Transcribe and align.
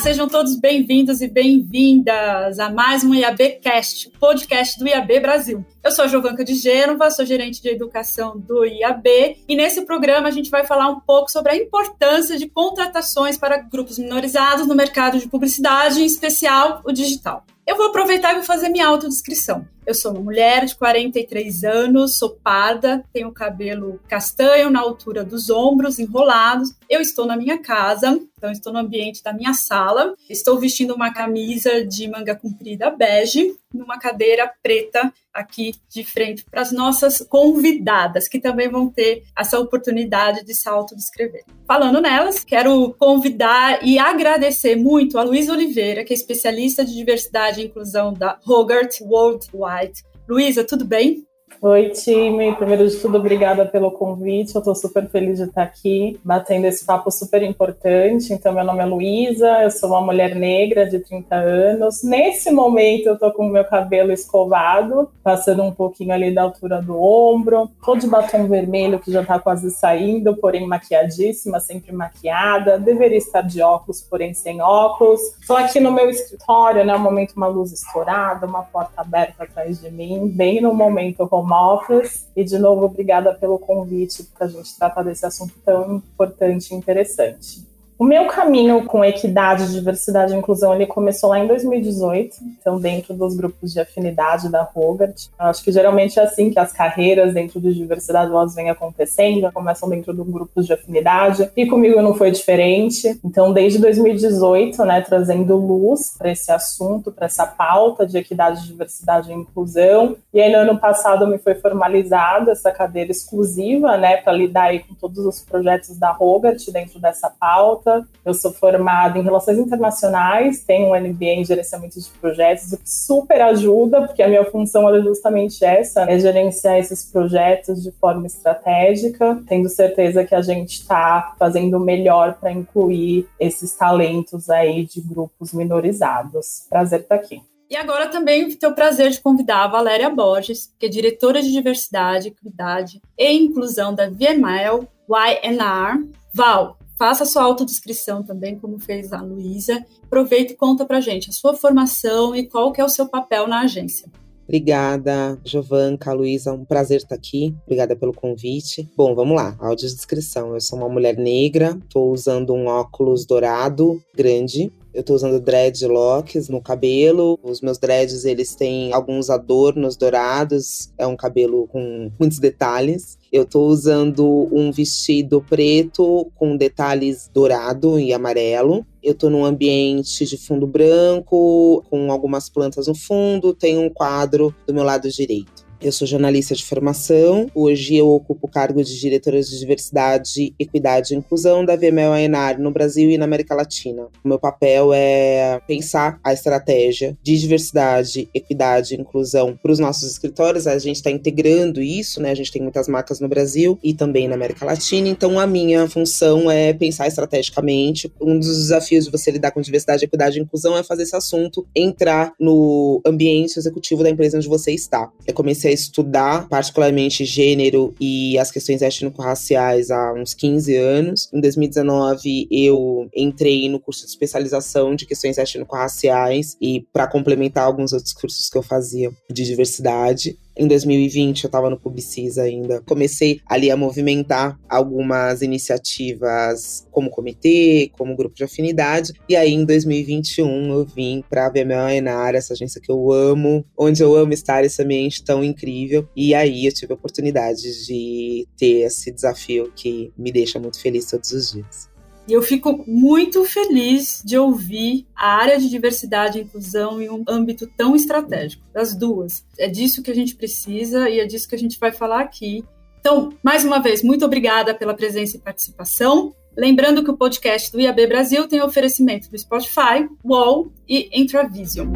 sejam 0.00 0.26
todos 0.26 0.58
bem-vindos 0.58 1.20
e 1.20 1.28
bem-vindas 1.28 2.58
a 2.58 2.70
mais 2.70 3.04
um 3.04 3.14
IABcast, 3.14 4.10
podcast 4.18 4.78
do 4.78 4.88
IAB 4.88 5.20
Brasil. 5.20 5.62
Eu 5.82 5.90
sou 5.90 6.04
a 6.04 6.08
Jovanca 6.08 6.44
de 6.44 6.54
Gênova, 6.54 7.10
sou 7.10 7.24
gerente 7.24 7.62
de 7.62 7.70
educação 7.70 8.38
do 8.38 8.66
IAB 8.66 9.38
e 9.48 9.56
nesse 9.56 9.86
programa 9.86 10.28
a 10.28 10.30
gente 10.30 10.50
vai 10.50 10.62
falar 10.66 10.90
um 10.90 11.00
pouco 11.00 11.30
sobre 11.30 11.52
a 11.52 11.56
importância 11.56 12.36
de 12.36 12.46
contratações 12.48 13.38
para 13.38 13.56
grupos 13.56 13.98
minorizados 13.98 14.66
no 14.66 14.74
mercado 14.74 15.18
de 15.18 15.26
publicidade, 15.26 16.02
em 16.02 16.04
especial 16.04 16.82
o 16.84 16.92
digital. 16.92 17.46
Eu 17.66 17.76
vou 17.76 17.86
aproveitar 17.86 18.32
e 18.32 18.34
vou 18.34 18.42
fazer 18.42 18.68
minha 18.68 18.86
autodescrição. 18.86 19.66
Eu 19.86 19.94
sou 19.94 20.12
uma 20.12 20.20
mulher 20.20 20.66
de 20.66 20.76
43 20.76 21.64
anos, 21.64 22.18
sou 22.18 22.30
parda, 22.30 23.02
tenho 23.12 23.32
cabelo 23.32 24.00
castanho 24.06 24.70
na 24.70 24.80
altura 24.80 25.24
dos 25.24 25.50
ombros, 25.50 25.98
enrolados. 25.98 26.74
Eu 26.88 27.00
estou 27.00 27.26
na 27.26 27.36
minha 27.36 27.58
casa, 27.58 28.20
então 28.36 28.50
estou 28.50 28.72
no 28.72 28.78
ambiente 28.80 29.22
da 29.22 29.32
minha 29.32 29.54
sala. 29.54 30.14
Estou 30.28 30.58
vestindo 30.58 30.94
uma 30.94 31.12
camisa 31.12 31.84
de 31.84 32.08
manga 32.08 32.34
comprida 32.34 32.90
bege, 32.90 33.56
numa 33.72 33.98
cadeira 33.98 34.50
preta 34.62 35.12
aqui 35.32 35.74
de 35.88 36.04
frente 36.04 36.44
para 36.44 36.60
as 36.60 36.72
nossas 36.72 37.20
convidadas, 37.20 38.28
que 38.28 38.40
também 38.40 38.68
vão 38.68 38.90
ter 38.90 39.22
essa 39.38 39.58
oportunidade 39.58 40.44
de 40.44 40.54
se 40.54 40.68
autodescrever. 40.68 41.44
Falando 41.66 42.00
nelas, 42.00 42.44
quero 42.44 42.92
convidar 42.98 43.86
e 43.86 43.98
agradecer 43.98 44.76
muito 44.76 45.18
a 45.18 45.22
Luísa 45.22 45.52
Oliveira, 45.52 46.04
que 46.04 46.12
é 46.12 46.16
especialista 46.16 46.84
de 46.84 46.94
diversidade 46.94 47.60
e 47.60 47.66
inclusão 47.66 48.12
da 48.12 48.38
Hogarth 48.46 49.00
Worldwide. 49.00 50.02
Luísa, 50.28 50.64
tudo 50.64 50.84
bem? 50.84 51.24
Oi, 51.62 51.90
time. 51.90 52.54
Primeiro 52.54 52.88
de 52.88 52.96
tudo, 52.96 53.18
obrigada 53.18 53.66
pelo 53.66 53.90
convite. 53.90 54.54
Eu 54.54 54.60
estou 54.60 54.74
super 54.74 55.06
feliz 55.10 55.36
de 55.36 55.44
estar 55.44 55.62
aqui, 55.62 56.18
batendo 56.24 56.64
esse 56.64 56.86
papo 56.86 57.10
super 57.10 57.42
importante. 57.42 58.32
Então, 58.32 58.54
meu 58.54 58.64
nome 58.64 58.80
é 58.80 58.86
Luísa, 58.86 59.62
eu 59.62 59.70
sou 59.70 59.90
uma 59.90 60.00
mulher 60.00 60.34
negra 60.34 60.88
de 60.88 61.00
30 61.00 61.34
anos. 61.34 62.02
Nesse 62.02 62.50
momento, 62.50 63.08
eu 63.08 63.14
estou 63.14 63.30
com 63.32 63.46
o 63.46 63.50
meu 63.50 63.62
cabelo 63.64 64.10
escovado, 64.10 65.10
passando 65.22 65.62
um 65.62 65.70
pouquinho 65.70 66.14
ali 66.14 66.34
da 66.34 66.42
altura 66.42 66.80
do 66.80 66.98
ombro. 66.98 67.70
Tô 67.84 67.94
de 67.94 68.06
batom 68.06 68.46
vermelho, 68.46 68.98
que 68.98 69.12
já 69.12 69.20
está 69.20 69.38
quase 69.38 69.70
saindo, 69.70 70.34
porém 70.36 70.66
maquiadíssima, 70.66 71.60
sempre 71.60 71.92
maquiada. 71.92 72.78
Deveria 72.78 73.18
estar 73.18 73.42
de 73.42 73.60
óculos, 73.60 74.00
porém 74.00 74.32
sem 74.32 74.62
óculos. 74.62 75.20
Estou 75.38 75.58
aqui 75.58 75.78
no 75.78 75.92
meu 75.92 76.08
escritório, 76.08 76.86
né? 76.86 76.96
Um 76.96 77.00
momento, 77.00 77.34
uma 77.36 77.48
luz 77.48 77.70
estourada, 77.70 78.46
uma 78.46 78.62
porta 78.62 79.02
aberta 79.02 79.44
atrás 79.44 79.78
de 79.78 79.90
mim, 79.90 80.26
bem 80.26 80.62
no 80.62 80.72
momento 80.72 81.28
como 81.28 81.39
Office. 81.40 82.26
E, 82.34 82.44
de 82.44 82.58
novo, 82.58 82.84
obrigada 82.84 83.32
pelo 83.34 83.58
convite 83.58 84.24
para 84.24 84.46
a 84.46 84.50
gente 84.50 84.76
tratar 84.76 85.02
desse 85.02 85.24
assunto 85.24 85.54
tão 85.64 85.96
importante 85.96 86.72
e 86.72 86.76
interessante. 86.76 87.69
O 88.00 88.04
meu 88.04 88.28
caminho 88.28 88.86
com 88.86 89.04
equidade, 89.04 89.70
diversidade 89.70 90.32
e 90.32 90.36
inclusão 90.38 90.74
ele 90.74 90.86
começou 90.86 91.28
lá 91.28 91.38
em 91.38 91.46
2018, 91.46 92.34
então 92.58 92.80
dentro 92.80 93.12
dos 93.12 93.36
grupos 93.36 93.74
de 93.74 93.78
afinidade 93.78 94.48
da 94.48 94.66
Hogarth. 94.74 95.28
Acho 95.38 95.62
que 95.62 95.70
geralmente 95.70 96.18
é 96.18 96.22
assim 96.22 96.48
que 96.48 96.58
as 96.58 96.72
carreiras 96.72 97.34
dentro 97.34 97.60
de 97.60 97.74
diversidade 97.74 98.30
elas 98.30 98.54
vêm 98.54 98.70
acontecendo, 98.70 99.52
começam 99.52 99.86
dentro 99.86 100.14
dos 100.14 100.26
grupos 100.26 100.64
de 100.64 100.72
afinidade 100.72 101.50
e 101.54 101.66
comigo 101.66 102.00
não 102.00 102.14
foi 102.14 102.30
diferente. 102.30 103.20
Então 103.22 103.52
desde 103.52 103.78
2018, 103.78 104.82
né, 104.86 105.02
trazendo 105.02 105.54
luz 105.56 106.14
para 106.16 106.32
esse 106.32 106.50
assunto, 106.50 107.12
para 107.12 107.26
essa 107.26 107.46
pauta 107.46 108.06
de 108.06 108.16
equidade, 108.16 108.66
diversidade 108.66 109.30
e 109.30 109.34
inclusão. 109.34 110.16
E 110.32 110.40
aí 110.40 110.50
no 110.50 110.60
ano 110.60 110.80
passado 110.80 111.26
me 111.26 111.36
foi 111.36 111.54
formalizada 111.54 112.52
essa 112.52 112.72
cadeira 112.72 113.10
exclusiva, 113.10 113.98
né, 113.98 114.16
para 114.16 114.32
lidar 114.32 114.68
aí 114.68 114.78
com 114.78 114.94
todos 114.94 115.18
os 115.26 115.42
projetos 115.42 115.98
da 115.98 116.16
Hogarth 116.18 116.64
dentro 116.72 116.98
dessa 116.98 117.28
pauta 117.28 117.89
eu 118.24 118.34
sou 118.34 118.52
formada 118.52 119.18
em 119.18 119.22
Relações 119.22 119.58
Internacionais, 119.58 120.62
tenho 120.64 120.88
um 120.88 121.00
MBA 121.00 121.24
em 121.24 121.44
Gerenciamento 121.44 122.00
de 122.00 122.08
Projetos, 122.20 122.72
o 122.72 122.78
que 122.78 122.88
super 122.88 123.40
ajuda, 123.40 124.02
porque 124.02 124.22
a 124.22 124.28
minha 124.28 124.44
função 124.44 124.88
é 124.94 125.00
justamente 125.00 125.64
essa, 125.64 126.02
é 126.02 126.18
gerenciar 126.18 126.78
esses 126.78 127.04
projetos 127.04 127.82
de 127.82 127.90
forma 127.92 128.26
estratégica, 128.26 129.42
tendo 129.48 129.68
certeza 129.68 130.24
que 130.24 130.34
a 130.34 130.42
gente 130.42 130.80
está 130.80 131.34
fazendo 131.38 131.76
o 131.76 131.80
melhor 131.80 132.34
para 132.34 132.52
incluir 132.52 133.26
esses 133.38 133.72
talentos 133.74 134.50
aí 134.50 134.84
de 134.84 135.00
grupos 135.00 135.52
minorizados. 135.52 136.66
Prazer 136.68 137.00
estar 137.00 137.14
aqui. 137.14 137.42
E 137.70 137.76
agora 137.76 138.08
também 138.08 138.50
tenho 138.56 138.72
o 138.72 138.74
prazer 138.74 139.10
de 139.10 139.20
convidar 139.20 139.62
a 139.62 139.68
Valéria 139.68 140.10
Borges, 140.10 140.74
que 140.76 140.86
é 140.86 140.88
diretora 140.88 141.40
de 141.40 141.52
Diversidade, 141.52 142.28
Equidade 142.28 143.00
e 143.16 143.32
Inclusão 143.32 143.94
da 143.94 144.08
VML 144.08 144.88
YNR. 145.08 146.08
Val, 146.32 146.78
faça 147.00 147.24
sua 147.24 147.44
autodescrição 147.44 148.22
também, 148.22 148.58
como 148.58 148.78
fez 148.78 149.10
a 149.10 149.22
Luísa. 149.22 149.82
Aproveita 150.04 150.52
e 150.52 150.56
conta 150.56 150.84
pra 150.84 151.00
gente 151.00 151.30
a 151.30 151.32
sua 151.32 151.54
formação 151.54 152.36
e 152.36 152.46
qual 152.46 152.70
que 152.72 152.80
é 152.82 152.84
o 152.84 152.90
seu 152.90 153.08
papel 153.08 153.48
na 153.48 153.60
agência. 153.60 154.06
Obrigada, 154.44 155.40
Jovanca, 155.42 156.12
Luísa, 156.12 156.52
um 156.52 156.64
prazer 156.64 156.98
estar 156.98 157.14
aqui. 157.14 157.54
Obrigada 157.64 157.96
pelo 157.96 158.12
convite. 158.12 158.86
Bom, 158.94 159.14
vamos 159.14 159.34
lá, 159.34 159.56
audiodescrição. 159.60 160.52
Eu 160.52 160.60
sou 160.60 160.78
uma 160.78 160.88
mulher 160.90 161.16
negra, 161.16 161.78
estou 161.84 162.12
usando 162.12 162.52
um 162.52 162.66
óculos 162.66 163.24
dourado 163.24 164.02
grande, 164.14 164.70
eu 164.92 165.02
tô 165.02 165.14
usando 165.14 165.40
dreadlocks 165.40 166.48
no 166.48 166.60
cabelo. 166.60 167.38
Os 167.42 167.60
meus 167.60 167.78
dreads, 167.78 168.24
eles 168.24 168.54
têm 168.54 168.92
alguns 168.92 169.30
adornos 169.30 169.96
dourados. 169.96 170.92
É 170.98 171.06
um 171.06 171.16
cabelo 171.16 171.66
com 171.68 172.10
muitos 172.18 172.38
detalhes. 172.38 173.18
Eu 173.32 173.44
tô 173.44 173.66
usando 173.66 174.48
um 174.52 174.72
vestido 174.72 175.44
preto 175.48 176.30
com 176.34 176.56
detalhes 176.56 177.30
dourado 177.32 177.98
e 177.98 178.12
amarelo. 178.12 178.84
Eu 179.02 179.14
tô 179.14 179.30
num 179.30 179.44
ambiente 179.44 180.26
de 180.26 180.36
fundo 180.36 180.66
branco, 180.66 181.84
com 181.88 182.10
algumas 182.10 182.50
plantas 182.50 182.86
no 182.86 182.94
fundo. 182.94 183.54
Tem 183.54 183.78
um 183.78 183.88
quadro 183.88 184.54
do 184.66 184.74
meu 184.74 184.84
lado 184.84 185.08
direito. 185.08 185.59
Eu 185.82 185.92
sou 185.92 186.06
jornalista 186.06 186.54
de 186.54 186.62
formação. 186.62 187.50
Hoje 187.54 187.96
eu 187.96 188.06
ocupo 188.06 188.46
o 188.46 188.50
cargo 188.50 188.84
de 188.84 189.00
diretora 189.00 189.40
de 189.40 189.58
diversidade, 189.58 190.54
equidade 190.58 191.14
e 191.14 191.16
inclusão 191.16 191.64
da 191.64 191.74
VML 191.74 192.22
ANAR 192.22 192.60
no 192.60 192.70
Brasil 192.70 193.08
e 193.08 193.16
na 193.16 193.24
América 193.24 193.54
Latina. 193.54 194.08
O 194.22 194.28
meu 194.28 194.38
papel 194.38 194.92
é 194.92 195.58
pensar 195.66 196.20
a 196.22 196.34
estratégia 196.34 197.16
de 197.22 197.38
diversidade, 197.38 198.28
equidade 198.34 198.94
e 198.94 199.00
inclusão 199.00 199.58
para 199.62 199.72
os 199.72 199.78
nossos 199.78 200.10
escritórios. 200.10 200.66
A 200.66 200.78
gente 200.78 200.96
está 200.96 201.10
integrando 201.10 201.80
isso, 201.80 202.20
né? 202.20 202.30
A 202.30 202.34
gente 202.34 202.52
tem 202.52 202.60
muitas 202.60 202.86
marcas 202.86 203.18
no 203.18 203.28
Brasil 203.28 203.78
e 203.82 203.94
também 203.94 204.28
na 204.28 204.34
América 204.34 204.66
Latina. 204.66 205.08
Então 205.08 205.40
a 205.40 205.46
minha 205.46 205.88
função 205.88 206.50
é 206.50 206.74
pensar 206.74 207.08
estrategicamente. 207.08 208.12
Um 208.20 208.38
dos 208.38 208.54
desafios 208.54 209.06
de 209.06 209.10
você 209.10 209.30
lidar 209.30 209.50
com 209.52 209.62
diversidade, 209.62 210.04
equidade 210.04 210.38
e 210.38 210.42
inclusão 210.42 210.76
é 210.76 210.82
fazer 210.82 211.04
esse 211.04 211.16
assunto 211.16 211.66
entrar 211.74 212.34
no 212.38 213.00
ambiente 213.06 213.58
executivo 213.58 214.02
da 214.02 214.10
empresa 214.10 214.36
onde 214.36 214.46
você 214.46 214.72
está. 214.72 215.10
Eu 215.26 215.32
comecei 215.32 215.69
a 215.70 215.74
estudar 215.74 216.48
particularmente 216.48 217.24
gênero 217.24 217.94
e 218.00 218.38
as 218.38 218.50
questões 218.50 218.82
étnico-raciais 218.82 219.90
há 219.90 220.12
uns 220.12 220.34
15 220.34 220.76
anos. 220.76 221.28
Em 221.32 221.40
2019, 221.40 222.48
eu 222.50 223.08
entrei 223.14 223.68
no 223.68 223.80
curso 223.80 224.04
de 224.04 224.10
especialização 224.10 224.94
de 224.94 225.06
questões 225.06 225.38
étnico-raciais 225.38 226.56
e 226.60 226.86
para 226.92 227.06
complementar 227.06 227.64
alguns 227.64 227.92
outros 227.92 228.12
cursos 228.12 228.48
que 228.48 228.58
eu 228.58 228.62
fazia 228.62 229.10
de 229.30 229.44
diversidade. 229.44 230.38
Em 230.56 230.66
2020, 230.66 231.44
eu 231.44 231.48
estava 231.48 231.70
no 231.70 231.78
Publicis 231.78 232.38
ainda. 232.38 232.82
Comecei 232.82 233.40
ali 233.46 233.70
a 233.70 233.76
movimentar 233.76 234.58
algumas 234.68 235.42
iniciativas 235.42 236.86
como 236.90 237.10
comitê, 237.10 237.90
como 237.96 238.16
grupo 238.16 238.34
de 238.34 238.44
afinidade. 238.44 239.12
E 239.28 239.36
aí, 239.36 239.52
em 239.52 239.64
2021, 239.64 240.72
eu 240.72 240.84
vim 240.84 241.24
para 241.28 241.46
a 241.46 241.50
VML 241.50 241.96
Enar, 241.96 242.34
essa 242.34 242.52
agência 242.52 242.80
que 242.80 242.90
eu 242.90 243.12
amo, 243.12 243.64
onde 243.76 244.02
eu 244.02 244.14
amo 244.16 244.32
estar, 244.32 244.64
esse 244.64 244.82
ambiente 244.82 245.24
tão 245.24 245.42
incrível. 245.42 246.08
E 246.14 246.34
aí, 246.34 246.66
eu 246.66 246.72
tive 246.72 246.92
a 246.92 246.96
oportunidade 246.96 247.86
de 247.86 248.46
ter 248.56 248.86
esse 248.86 249.10
desafio 249.10 249.72
que 249.74 250.12
me 250.16 250.32
deixa 250.32 250.58
muito 250.58 250.80
feliz 250.80 251.06
todos 251.06 251.30
os 251.32 251.52
dias. 251.52 251.89
E 252.30 252.32
eu 252.32 252.42
fico 252.42 252.84
muito 252.86 253.44
feliz 253.44 254.22
de 254.24 254.38
ouvir 254.38 255.04
a 255.16 255.34
área 255.34 255.58
de 255.58 255.68
diversidade 255.68 256.38
e 256.38 256.42
inclusão 256.42 257.02
em 257.02 257.10
um 257.10 257.24
âmbito 257.28 257.66
tão 257.76 257.96
estratégico, 257.96 258.62
das 258.72 258.94
duas. 258.94 259.44
É 259.58 259.66
disso 259.66 260.00
que 260.00 260.12
a 260.12 260.14
gente 260.14 260.36
precisa 260.36 261.10
e 261.10 261.18
é 261.18 261.26
disso 261.26 261.48
que 261.48 261.56
a 261.56 261.58
gente 261.58 261.76
vai 261.76 261.90
falar 261.90 262.20
aqui. 262.20 262.64
Então, 263.00 263.32
mais 263.42 263.64
uma 263.64 263.80
vez, 263.80 264.04
muito 264.04 264.24
obrigada 264.24 264.72
pela 264.72 264.94
presença 264.94 265.36
e 265.36 265.40
participação. 265.40 266.32
Lembrando 266.56 267.02
que 267.02 267.10
o 267.10 267.16
podcast 267.16 267.72
do 267.72 267.80
IAB 267.80 268.06
Brasil 268.06 268.46
tem 268.46 268.62
oferecimento 268.62 269.28
do 269.28 269.36
Spotify, 269.36 270.08
UOL 270.24 270.70
e 270.88 271.10
Intravision. 271.12 271.88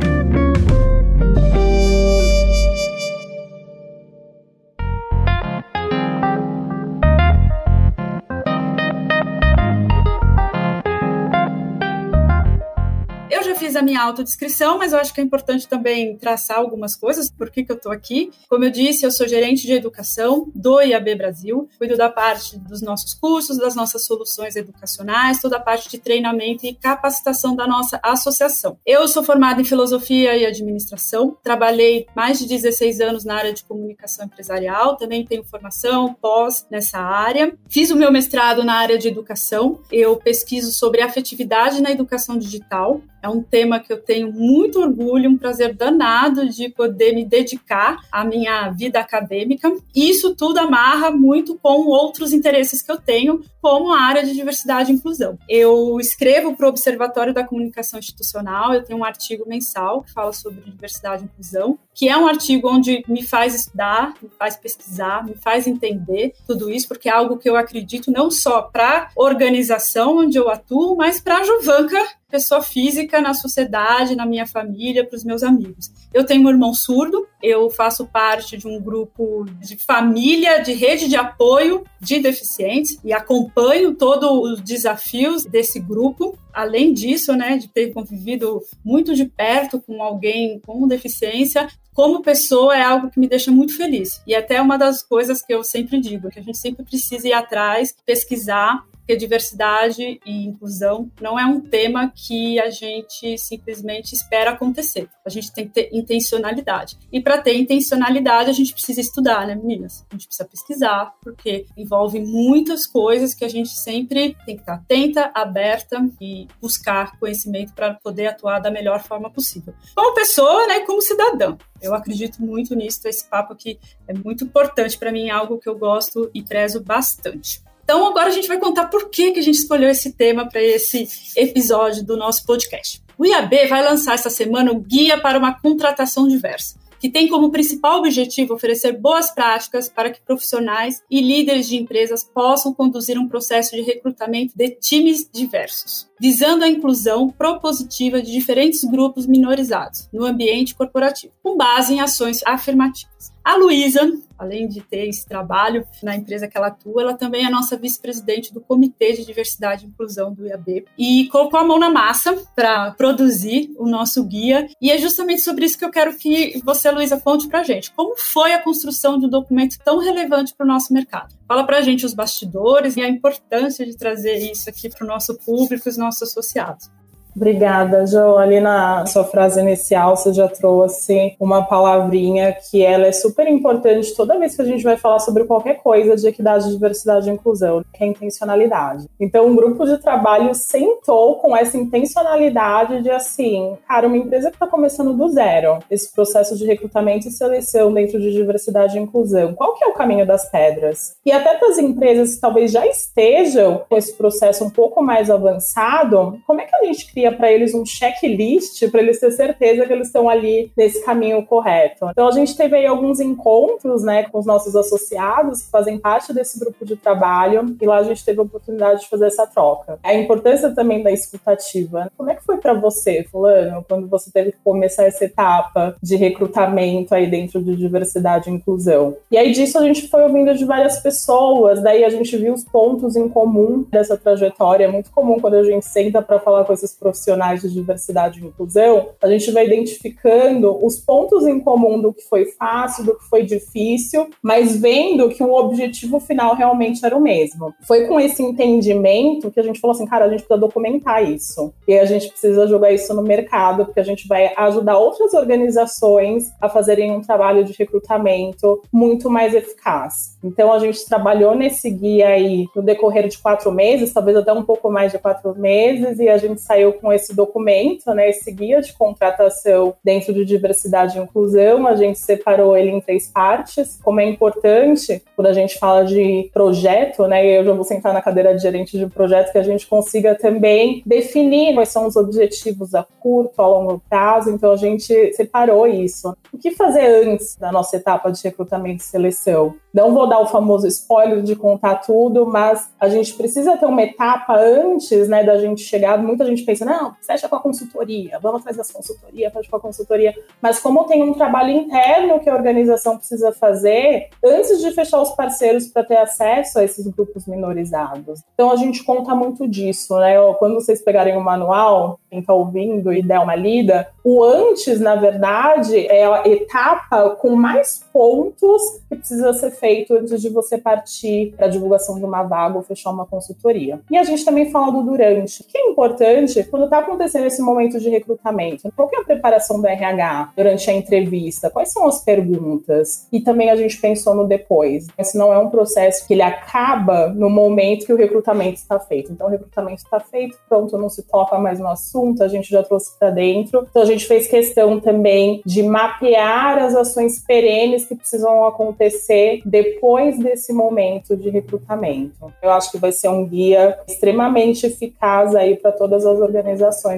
Fiz 13.74 13.76
a 13.76 13.82
minha 13.82 14.02
autodescrição, 14.02 14.78
mas 14.78 14.92
eu 14.92 14.98
acho 14.98 15.12
que 15.12 15.20
é 15.20 15.24
importante 15.24 15.66
também 15.66 16.16
traçar 16.16 16.58
algumas 16.58 16.94
coisas, 16.94 17.30
por 17.30 17.50
que, 17.50 17.64
que 17.64 17.72
eu 17.72 17.76
estou 17.76 17.90
aqui. 17.90 18.30
Como 18.48 18.64
eu 18.64 18.70
disse, 18.70 19.04
eu 19.04 19.10
sou 19.10 19.26
gerente 19.26 19.66
de 19.66 19.72
educação 19.72 20.50
do 20.54 20.80
IAB 20.80 21.14
Brasil, 21.16 21.68
cuido 21.76 21.96
da 21.96 22.08
parte 22.08 22.56
dos 22.58 22.80
nossos 22.80 23.14
cursos, 23.14 23.58
das 23.58 23.74
nossas 23.74 24.04
soluções 24.06 24.54
educacionais, 24.54 25.40
toda 25.40 25.56
a 25.56 25.60
parte 25.60 25.88
de 25.88 25.98
treinamento 25.98 26.64
e 26.66 26.74
capacitação 26.74 27.56
da 27.56 27.66
nossa 27.66 27.98
associação. 28.02 28.78
Eu 28.86 29.08
sou 29.08 29.24
formada 29.24 29.60
em 29.60 29.64
filosofia 29.64 30.36
e 30.36 30.46
administração, 30.46 31.36
trabalhei 31.42 32.06
mais 32.14 32.38
de 32.38 32.46
16 32.46 33.00
anos 33.00 33.24
na 33.24 33.34
área 33.34 33.52
de 33.52 33.64
comunicação 33.64 34.26
empresarial, 34.26 34.96
também 34.96 35.24
tenho 35.24 35.44
formação 35.44 36.14
pós 36.14 36.66
nessa 36.70 36.98
área. 36.98 37.56
Fiz 37.68 37.90
o 37.90 37.96
meu 37.96 38.12
mestrado 38.12 38.62
na 38.62 38.74
área 38.74 38.98
de 38.98 39.08
educação, 39.08 39.80
eu 39.90 40.16
pesquiso 40.16 40.72
sobre 40.72 41.02
afetividade 41.02 41.82
na 41.82 41.90
educação 41.90 42.38
digital. 42.38 43.00
É 43.24 43.28
um 43.28 43.42
tema 43.42 43.63
que 43.80 43.92
eu 43.92 44.00
tenho 44.00 44.32
muito 44.32 44.80
orgulho, 44.80 45.30
um 45.30 45.38
prazer 45.38 45.74
danado 45.74 46.48
de 46.48 46.68
poder 46.68 47.14
me 47.14 47.24
dedicar 47.24 47.98
à 48.10 48.24
minha 48.24 48.70
vida 48.70 49.00
acadêmica. 49.00 49.72
Isso 49.94 50.34
tudo 50.34 50.58
amarra 50.58 51.10
muito 51.10 51.56
com 51.56 51.86
outros 51.86 52.32
interesses 52.32 52.82
que 52.82 52.90
eu 52.90 52.96
tenho, 52.96 53.42
como 53.60 53.92
a 53.92 54.00
área 54.00 54.22
de 54.22 54.34
diversidade 54.34 54.92
e 54.92 54.94
inclusão. 54.94 55.38
Eu 55.48 55.98
escrevo 55.98 56.54
para 56.54 56.66
o 56.66 56.68
Observatório 56.68 57.32
da 57.32 57.44
Comunicação 57.44 57.98
Institucional, 57.98 58.74
eu 58.74 58.84
tenho 58.84 58.98
um 58.98 59.04
artigo 59.04 59.48
mensal 59.48 60.02
que 60.02 60.12
fala 60.12 60.32
sobre 60.32 60.60
diversidade 60.60 61.22
e 61.22 61.24
inclusão, 61.26 61.78
que 61.94 62.08
é 62.08 62.16
um 62.16 62.26
artigo 62.26 62.68
onde 62.68 63.02
me 63.08 63.22
faz 63.22 63.54
estudar, 63.54 64.14
me 64.22 64.28
faz 64.38 64.56
pesquisar, 64.56 65.24
me 65.24 65.34
faz 65.34 65.66
entender 65.66 66.34
tudo 66.46 66.70
isso, 66.70 66.88
porque 66.88 67.08
é 67.08 67.12
algo 67.12 67.38
que 67.38 67.48
eu 67.48 67.56
acredito 67.56 68.10
não 68.10 68.30
só 68.30 68.62
para 68.62 69.04
a 69.04 69.10
organização 69.16 70.18
onde 70.18 70.36
eu 70.36 70.50
atuo, 70.50 70.96
mas 70.96 71.20
para 71.20 71.38
a 71.38 71.44
Juvanca 71.44 72.04
pessoa 72.34 72.60
física 72.60 73.20
na 73.20 73.32
sociedade, 73.32 74.16
na 74.16 74.26
minha 74.26 74.44
família, 74.44 75.06
para 75.06 75.16
os 75.16 75.22
meus 75.22 75.44
amigos. 75.44 75.88
Eu 76.12 76.26
tenho 76.26 76.44
um 76.44 76.50
irmão 76.50 76.74
surdo, 76.74 77.28
eu 77.40 77.70
faço 77.70 78.06
parte 78.06 78.56
de 78.56 78.66
um 78.66 78.80
grupo 78.80 79.44
de 79.60 79.76
família, 79.76 80.58
de 80.60 80.72
rede 80.72 81.06
de 81.06 81.14
apoio 81.14 81.84
de 82.00 82.18
deficientes 82.18 82.98
e 83.04 83.12
acompanho 83.12 83.94
todos 83.94 84.28
os 84.28 84.60
desafios 84.60 85.44
desse 85.44 85.78
grupo. 85.78 86.36
Além 86.52 86.92
disso, 86.92 87.34
né, 87.34 87.56
de 87.56 87.68
ter 87.68 87.92
convivido 87.92 88.60
muito 88.84 89.14
de 89.14 89.26
perto 89.26 89.80
com 89.80 90.02
alguém 90.02 90.58
com 90.66 90.88
deficiência, 90.88 91.68
como 91.92 92.20
pessoa 92.20 92.76
é 92.76 92.82
algo 92.82 93.10
que 93.12 93.20
me 93.20 93.28
deixa 93.28 93.52
muito 93.52 93.76
feliz. 93.76 94.20
E 94.26 94.34
até 94.34 94.60
uma 94.60 94.76
das 94.76 95.04
coisas 95.04 95.40
que 95.40 95.54
eu 95.54 95.62
sempre 95.62 96.00
digo, 96.00 96.30
que 96.30 96.40
a 96.40 96.42
gente 96.42 96.58
sempre 96.58 96.84
precisa 96.84 97.28
ir 97.28 97.32
atrás, 97.32 97.94
pesquisar 98.04 98.84
porque 99.04 99.16
diversidade 99.16 100.18
e 100.24 100.46
inclusão 100.46 101.10
não 101.20 101.38
é 101.38 101.44
um 101.44 101.60
tema 101.60 102.10
que 102.10 102.58
a 102.58 102.70
gente 102.70 103.36
simplesmente 103.36 104.14
espera 104.14 104.52
acontecer. 104.52 105.08
A 105.24 105.28
gente 105.28 105.52
tem 105.52 105.66
que 105.66 105.74
ter 105.74 105.90
intencionalidade. 105.92 106.96
E 107.12 107.20
para 107.20 107.38
ter 107.38 107.54
intencionalidade, 107.54 108.48
a 108.48 108.52
gente 108.54 108.72
precisa 108.72 109.00
estudar, 109.00 109.46
né, 109.46 109.54
meninas? 109.54 110.06
A 110.10 110.14
gente 110.14 110.26
precisa 110.26 110.48
pesquisar, 110.48 111.12
porque 111.22 111.66
envolve 111.76 112.18
muitas 112.18 112.86
coisas 112.86 113.34
que 113.34 113.44
a 113.44 113.48
gente 113.48 113.70
sempre 113.70 114.36
tem 114.46 114.56
que 114.56 114.62
estar 114.62 114.74
atenta, 114.74 115.30
aberta 115.34 116.02
e 116.18 116.48
buscar 116.60 117.18
conhecimento 117.18 117.74
para 117.74 117.94
poder 117.94 118.28
atuar 118.28 118.58
da 118.58 118.70
melhor 118.70 119.02
forma 119.02 119.30
possível. 119.30 119.74
Como 119.94 120.14
pessoa, 120.14 120.66
né, 120.66 120.80
como 120.80 121.02
cidadã. 121.02 121.58
Eu 121.82 121.94
acredito 121.94 122.40
muito 122.40 122.74
nisso, 122.74 123.06
esse 123.06 123.28
papo 123.28 123.52
aqui 123.52 123.78
é 124.08 124.14
muito 124.14 124.44
importante 124.44 124.96
para 124.96 125.12
mim, 125.12 125.28
é 125.28 125.32
algo 125.32 125.58
que 125.58 125.68
eu 125.68 125.76
gosto 125.76 126.30
e 126.32 126.42
prezo 126.42 126.82
bastante. 126.82 127.62
Então, 127.84 128.06
agora 128.06 128.28
a 128.28 128.32
gente 128.32 128.48
vai 128.48 128.58
contar 128.58 128.86
por 128.86 129.10
que, 129.10 129.32
que 129.32 129.38
a 129.38 129.42
gente 129.42 129.58
escolheu 129.58 129.90
esse 129.90 130.12
tema 130.12 130.48
para 130.48 130.62
esse 130.62 131.06
episódio 131.36 132.02
do 132.02 132.16
nosso 132.16 132.44
podcast. 132.46 133.02
O 133.18 133.26
IAB 133.26 133.68
vai 133.68 133.84
lançar 133.84 134.14
essa 134.14 134.30
semana 134.30 134.72
o 134.72 134.80
Guia 134.80 135.20
para 135.20 135.38
uma 135.38 135.52
Contratação 135.60 136.26
Diversa, 136.26 136.76
que 136.98 137.10
tem 137.10 137.28
como 137.28 137.50
principal 137.50 137.98
objetivo 137.98 138.54
oferecer 138.54 138.92
boas 138.98 139.30
práticas 139.30 139.90
para 139.90 140.10
que 140.10 140.22
profissionais 140.22 141.02
e 141.10 141.20
líderes 141.20 141.68
de 141.68 141.76
empresas 141.76 142.24
possam 142.24 142.72
conduzir 142.72 143.18
um 143.18 143.28
processo 143.28 143.76
de 143.76 143.82
recrutamento 143.82 144.54
de 144.56 144.70
times 144.70 145.28
diversos, 145.30 146.08
visando 146.24 146.64
a 146.64 146.68
inclusão 146.68 147.28
propositiva 147.28 148.22
de 148.22 148.32
diferentes 148.32 148.82
grupos 148.82 149.26
minorizados 149.26 150.08
no 150.10 150.24
ambiente 150.24 150.74
corporativo, 150.74 151.34
com 151.42 151.54
base 151.54 151.92
em 151.92 152.00
ações 152.00 152.40
afirmativas. 152.46 153.34
A 153.44 153.56
Luísa, 153.56 154.00
além 154.38 154.66
de 154.66 154.80
ter 154.80 155.06
esse 155.06 155.26
trabalho 155.26 155.86
na 156.02 156.16
empresa 156.16 156.48
que 156.48 156.56
ela 156.56 156.68
atua, 156.68 157.02
ela 157.02 157.14
também 157.14 157.44
é 157.44 157.50
nossa 157.50 157.76
vice-presidente 157.76 158.54
do 158.54 158.60
Comitê 158.60 159.12
de 159.12 159.26
Diversidade 159.26 159.84
e 159.84 159.88
Inclusão 159.88 160.32
do 160.32 160.46
IAB 160.46 160.86
e 160.96 161.28
colocou 161.28 161.60
a 161.60 161.64
mão 161.64 161.78
na 161.78 161.90
massa 161.90 162.42
para 162.56 162.92
produzir 162.92 163.70
o 163.78 163.86
nosso 163.86 164.24
guia. 164.24 164.66
E 164.80 164.90
é 164.90 164.96
justamente 164.96 165.42
sobre 165.42 165.66
isso 165.66 165.78
que 165.78 165.84
eu 165.84 165.90
quero 165.90 166.16
que 166.16 166.58
você, 166.64 166.90
Luísa, 166.90 167.20
conte 167.20 167.46
para 167.46 167.62
gente. 167.62 167.92
Como 167.92 168.16
foi 168.16 168.54
a 168.54 168.62
construção 168.62 169.18
de 169.18 169.26
um 169.26 169.30
documento 169.30 169.76
tão 169.84 169.98
relevante 169.98 170.54
para 170.54 170.64
o 170.64 170.68
nosso 170.68 170.94
mercado? 170.94 171.34
Fala 171.46 171.64
para 171.64 171.82
gente 171.82 172.06
os 172.06 172.14
bastidores 172.14 172.96
e 172.96 173.02
a 173.02 173.08
importância 173.08 173.84
de 173.84 173.94
trazer 173.94 174.38
isso 174.38 174.70
aqui 174.70 174.88
para 174.88 175.04
o 175.04 175.06
nosso 175.06 175.34
público 175.34 175.86
os 175.86 175.98
nossos 175.98 176.13
associados. 176.22 176.90
Obrigada, 177.36 178.06
Jo. 178.06 178.36
Ali 178.36 178.60
na 178.60 179.04
sua 179.06 179.24
frase 179.24 179.60
inicial, 179.60 180.16
você 180.16 180.32
já 180.32 180.48
trouxe 180.48 181.34
uma 181.40 181.62
palavrinha 181.62 182.56
que 182.70 182.82
ela 182.82 183.06
é 183.06 183.12
super 183.12 183.48
importante 183.48 184.14
toda 184.14 184.38
vez 184.38 184.54
que 184.54 184.62
a 184.62 184.64
gente 184.64 184.84
vai 184.84 184.96
falar 184.96 185.18
sobre 185.18 185.44
qualquer 185.44 185.82
coisa 185.82 186.16
de 186.16 186.28
equidade, 186.28 186.70
diversidade 186.70 187.28
e 187.28 187.32
inclusão, 187.32 187.84
que 187.92 188.02
é 188.02 188.06
a 188.06 188.10
intencionalidade. 188.10 189.08
Então, 189.18 189.46
um 189.46 189.56
grupo 189.56 189.84
de 189.84 189.98
trabalho 189.98 190.54
sentou 190.54 191.36
com 191.36 191.56
essa 191.56 191.76
intencionalidade 191.76 193.02
de 193.02 193.10
assim, 193.10 193.76
cara, 193.86 194.06
uma 194.06 194.16
empresa 194.16 194.50
que 194.50 194.56
está 194.56 194.66
começando 194.66 195.12
do 195.12 195.28
zero, 195.28 195.78
esse 195.90 196.12
processo 196.12 196.56
de 196.56 196.64
recrutamento 196.64 197.28
e 197.28 197.30
seleção 197.30 197.92
dentro 197.92 198.20
de 198.20 198.32
diversidade 198.32 198.96
e 198.96 199.00
inclusão, 199.00 199.54
qual 199.54 199.74
que 199.74 199.84
é 199.84 199.88
o 199.88 199.94
caminho 199.94 200.26
das 200.26 200.50
pedras? 200.50 201.16
E 201.24 201.32
até 201.32 201.54
para 201.54 201.68
as 201.68 201.78
empresas 201.78 202.34
que 202.34 202.40
talvez 202.40 202.70
já 202.70 202.86
estejam 202.86 203.82
com 203.88 203.96
esse 203.96 204.14
processo 204.16 204.64
um 204.64 204.70
pouco 204.70 205.02
mais 205.02 205.30
avançado, 205.30 206.38
como 206.46 206.60
é 206.60 206.64
que 206.64 206.76
a 206.76 206.84
gente 206.84 207.12
cria 207.12 207.23
cria 207.24 207.32
para 207.32 207.50
eles 207.50 207.74
um 207.74 207.84
checklist 207.86 208.88
para 208.90 209.00
eles 209.00 209.18
ter 209.18 209.30
certeza 209.32 209.86
que 209.86 209.92
eles 209.92 210.08
estão 210.08 210.28
ali 210.28 210.70
nesse 210.76 211.02
caminho 211.04 211.44
correto. 211.46 212.06
Então 212.10 212.28
a 212.28 212.32
gente 212.32 212.56
teve 212.56 212.76
aí 212.76 212.86
alguns 212.86 213.20
encontros, 213.20 214.02
né, 214.02 214.24
com 214.24 214.38
os 214.38 214.46
nossos 214.46 214.76
associados 214.76 215.62
que 215.62 215.70
fazem 215.70 215.98
parte 215.98 216.32
desse 216.32 216.58
grupo 216.58 216.84
de 216.84 216.96
trabalho 216.96 217.76
e 217.80 217.86
lá 217.86 217.98
a 217.98 218.02
gente 218.02 218.24
teve 218.24 218.40
a 218.40 218.42
oportunidade 218.42 219.00
de 219.00 219.08
fazer 219.08 219.26
essa 219.26 219.46
troca. 219.46 219.98
A 220.02 220.14
importância 220.14 220.70
também 220.70 221.02
da 221.02 221.10
escutativa. 221.10 222.10
Como 222.16 222.30
é 222.30 222.34
que 222.34 222.44
foi 222.44 222.58
para 222.58 222.74
você, 222.74 223.24
fulano, 223.30 223.84
quando 223.88 224.06
você 224.08 224.30
teve 224.30 224.52
que 224.52 224.58
começar 224.62 225.04
essa 225.04 225.24
etapa 225.24 225.96
de 226.02 226.16
recrutamento 226.16 227.14
aí 227.14 227.28
dentro 227.28 227.62
de 227.62 227.76
diversidade 227.76 228.50
e 228.50 228.52
inclusão? 228.52 229.16
E 229.30 229.38
aí 229.38 229.52
disso 229.52 229.78
a 229.78 229.82
gente 229.82 230.08
foi 230.08 230.22
ouvindo 230.22 230.54
de 230.54 230.64
várias 230.64 230.98
pessoas, 231.00 231.82
daí 231.82 232.04
a 232.04 232.10
gente 232.10 232.36
viu 232.36 232.52
os 232.52 232.64
pontos 232.64 233.16
em 233.16 233.28
comum 233.28 233.84
dessa 233.90 234.16
trajetória. 234.16 234.84
É 234.84 234.88
muito 234.88 235.10
comum 235.10 235.38
quando 235.40 235.54
a 235.54 235.62
gente 235.62 235.86
senta 235.86 236.20
para 236.20 236.38
falar 236.38 236.64
com 236.64 236.72
esses 236.72 236.92
profissionais 237.14 237.62
de 237.62 237.70
diversidade 237.70 238.40
e 238.40 238.46
inclusão, 238.46 239.10
a 239.22 239.28
gente 239.28 239.50
vai 239.52 239.66
identificando 239.66 240.84
os 240.84 240.98
pontos 240.98 241.46
em 241.46 241.60
comum 241.60 242.00
do 242.00 242.12
que 242.12 242.22
foi 242.22 242.46
fácil, 242.46 243.04
do 243.04 243.16
que 243.16 243.24
foi 243.28 243.44
difícil, 243.44 244.28
mas 244.42 244.76
vendo 244.76 245.28
que 245.28 245.42
o 245.42 245.54
objetivo 245.54 246.18
final 246.18 246.54
realmente 246.54 247.04
era 247.06 247.16
o 247.16 247.20
mesmo. 247.20 247.72
Foi 247.86 248.06
com 248.06 248.18
esse 248.18 248.42
entendimento 248.42 249.50
que 249.50 249.60
a 249.60 249.62
gente 249.62 249.80
falou 249.80 249.94
assim, 249.94 250.06
cara, 250.06 250.24
a 250.24 250.28
gente 250.28 250.40
precisa 250.40 250.58
documentar 250.58 251.22
isso. 251.22 251.72
E 251.86 251.96
a 251.96 252.04
gente 252.04 252.28
precisa 252.28 252.66
jogar 252.66 252.92
isso 252.92 253.14
no 253.14 253.22
mercado, 253.22 253.84
porque 253.84 254.00
a 254.00 254.04
gente 254.04 254.26
vai 254.26 254.52
ajudar 254.56 254.98
outras 254.98 255.32
organizações 255.34 256.52
a 256.60 256.68
fazerem 256.68 257.12
um 257.12 257.20
trabalho 257.20 257.64
de 257.64 257.72
recrutamento 257.72 258.82
muito 258.92 259.30
mais 259.30 259.54
eficaz. 259.54 260.36
Então 260.42 260.72
a 260.72 260.78
gente 260.78 261.06
trabalhou 261.06 261.54
nesse 261.54 261.90
guia 261.90 262.28
aí 262.28 262.66
no 262.74 262.82
decorrer 262.82 263.28
de 263.28 263.38
quatro 263.38 263.70
meses, 263.70 264.12
talvez 264.12 264.36
até 264.36 264.52
um 264.52 264.62
pouco 264.62 264.90
mais 264.90 265.12
de 265.12 265.18
quatro 265.18 265.54
meses, 265.54 266.18
e 266.18 266.28
a 266.28 266.38
gente 266.38 266.60
saiu 266.60 266.92
com 266.94 267.03
esse 267.12 267.34
documento, 267.34 268.12
né, 268.14 268.30
esse 268.30 268.50
guia 268.50 268.80
de 268.80 268.92
contratação 268.92 269.94
dentro 270.02 270.32
de 270.32 270.44
diversidade 270.44 271.18
e 271.18 271.22
inclusão. 271.22 271.86
A 271.86 271.94
gente 271.94 272.18
separou 272.18 272.76
ele 272.76 272.90
em 272.90 273.00
três 273.00 273.28
partes. 273.28 273.98
Como 274.02 274.20
é 274.20 274.24
importante, 274.24 275.22
quando 275.34 275.46
a 275.46 275.52
gente 275.52 275.78
fala 275.78 276.04
de 276.04 276.50
projeto, 276.52 277.26
né, 277.26 277.44
eu 277.46 277.64
já 277.64 277.72
vou 277.72 277.84
sentar 277.84 278.12
na 278.12 278.22
cadeira 278.22 278.54
de 278.54 278.62
gerente 278.62 278.98
de 278.98 279.06
projeto, 279.06 279.52
que 279.52 279.58
a 279.58 279.62
gente 279.62 279.86
consiga 279.86 280.34
também 280.34 281.02
definir 281.04 281.74
quais 281.74 281.88
são 281.88 282.06
os 282.06 282.16
objetivos 282.16 282.94
a 282.94 283.04
curto, 283.20 283.60
a 283.60 283.66
longo 283.66 284.02
prazo. 284.08 284.50
Então, 284.50 284.72
a 284.72 284.76
gente 284.76 285.32
separou 285.34 285.86
isso. 285.86 286.36
O 286.52 286.58
que 286.58 286.70
fazer 286.70 287.06
antes 287.26 287.56
da 287.56 287.72
nossa 287.72 287.96
etapa 287.96 288.30
de 288.30 288.42
recrutamento 288.42 289.02
e 289.02 289.06
seleção? 289.06 289.74
Não 289.92 290.12
vou 290.12 290.28
dar 290.28 290.40
o 290.40 290.46
famoso 290.46 290.86
spoiler 290.88 291.42
de 291.42 291.54
contar 291.54 291.96
tudo, 291.96 292.44
mas 292.46 292.90
a 292.98 293.08
gente 293.08 293.32
precisa 293.34 293.76
ter 293.76 293.86
uma 293.86 294.02
etapa 294.02 294.56
antes, 294.56 295.28
né, 295.28 295.44
da 295.44 295.56
gente 295.56 295.82
chegar. 295.82 296.18
Muita 296.18 296.44
gente 296.44 296.64
pensa, 296.64 296.84
não, 296.94 297.16
fecha 297.20 297.48
com 297.48 297.56
a 297.56 297.60
consultoria, 297.60 298.38
vamos 298.40 298.60
atrás 298.60 298.76
das 298.76 298.90
consultoria, 298.90 299.50
fecha 299.50 299.68
com 299.70 299.76
a 299.76 299.80
consultoria. 299.80 300.34
Mas 300.60 300.78
como 300.78 301.04
tem 301.04 301.22
um 301.22 301.34
trabalho 301.34 301.70
interno 301.70 302.40
que 302.40 302.48
a 302.48 302.54
organização 302.54 303.16
precisa 303.16 303.52
fazer, 303.52 304.28
antes 304.44 304.80
de 304.80 304.90
fechar 304.92 305.20
os 305.20 305.30
parceiros 305.30 305.86
para 305.88 306.04
ter 306.04 306.16
acesso 306.16 306.78
a 306.78 306.84
esses 306.84 307.06
grupos 307.08 307.46
minorizados. 307.46 308.42
Então 308.54 308.70
a 308.70 308.76
gente 308.76 309.02
conta 309.02 309.34
muito 309.34 309.66
disso, 309.66 310.16
né? 310.18 310.34
Quando 310.58 310.74
vocês 310.74 311.02
pegarem 311.02 311.36
o 311.36 311.40
manual, 311.40 312.18
quem 312.30 312.40
está 312.40 312.54
ouvindo 312.54 313.12
e 313.12 313.22
der 313.22 313.40
uma 313.40 313.54
lida, 313.54 314.08
o 314.22 314.42
antes, 314.42 315.00
na 315.00 315.16
verdade, 315.16 316.06
é 316.06 316.24
a 316.24 316.46
etapa 316.46 317.30
com 317.30 317.54
mais 317.54 318.04
pontos 318.12 318.82
que 319.08 319.16
precisa 319.16 319.52
ser 319.52 319.70
feito 319.72 320.14
antes 320.14 320.40
de 320.40 320.48
você 320.48 320.78
partir 320.78 321.54
para 321.56 321.66
a 321.66 321.68
divulgação 321.68 322.18
de 322.18 322.24
uma 322.24 322.42
vaga 322.42 322.76
ou 322.76 322.82
fechar 322.82 323.10
uma 323.10 323.26
consultoria. 323.26 324.00
E 324.10 324.16
a 324.16 324.24
gente 324.24 324.44
também 324.44 324.70
fala 324.70 324.92
do 324.92 325.02
durante, 325.02 325.62
que 325.64 325.76
é 325.76 325.90
importante 325.90 326.62
quando 326.74 326.86
está 326.86 326.98
acontecendo 326.98 327.46
esse 327.46 327.62
momento 327.62 328.00
de 328.00 328.10
recrutamento. 328.10 328.90
Qual 328.96 329.08
é 329.14 329.20
a 329.20 329.24
preparação 329.24 329.80
do 329.80 329.86
RH 329.86 330.54
durante 330.56 330.90
a 330.90 330.92
entrevista? 330.92 331.70
Quais 331.70 331.92
são 331.92 332.04
as 332.04 332.24
perguntas? 332.24 333.28
E 333.30 333.40
também 333.40 333.70
a 333.70 333.76
gente 333.76 333.96
pensou 334.00 334.34
no 334.34 334.44
depois. 334.44 335.06
Esse 335.16 335.38
não 335.38 335.52
é 335.52 335.58
um 335.58 335.70
processo 335.70 336.26
que 336.26 336.34
ele 336.34 336.42
acaba 336.42 337.28
no 337.28 337.48
momento 337.48 338.04
que 338.04 338.12
o 338.12 338.16
recrutamento 338.16 338.80
está 338.80 338.98
feito. 338.98 339.30
Então, 339.30 339.46
o 339.46 339.50
recrutamento 339.50 340.02
está 340.02 340.18
feito, 340.18 340.58
pronto, 340.68 340.98
não 340.98 341.08
se 341.08 341.22
toca 341.22 341.56
mais 341.60 341.78
no 341.78 341.86
assunto, 341.86 342.42
a 342.42 342.48
gente 342.48 342.68
já 342.68 342.82
trouxe 342.82 343.16
para 343.20 343.30
dentro. 343.30 343.86
Então, 343.88 344.02
a 344.02 344.06
gente 344.06 344.26
fez 344.26 344.48
questão 344.48 344.98
também 344.98 345.62
de 345.64 345.80
mapear 345.80 346.78
as 346.78 346.96
ações 346.96 347.38
perenes 347.46 348.04
que 348.04 348.16
precisam 348.16 348.64
acontecer 348.64 349.62
depois 349.64 350.36
desse 350.40 350.72
momento 350.72 351.36
de 351.36 351.50
recrutamento. 351.50 352.52
Eu 352.60 352.72
acho 352.72 352.90
que 352.90 352.98
vai 352.98 353.12
ser 353.12 353.28
um 353.28 353.46
guia 353.46 353.96
extremamente 354.08 354.86
eficaz 354.86 355.54
aí 355.54 355.76
para 355.76 355.92
todas 355.92 356.26
as 356.26 356.40
organizações 356.40 356.63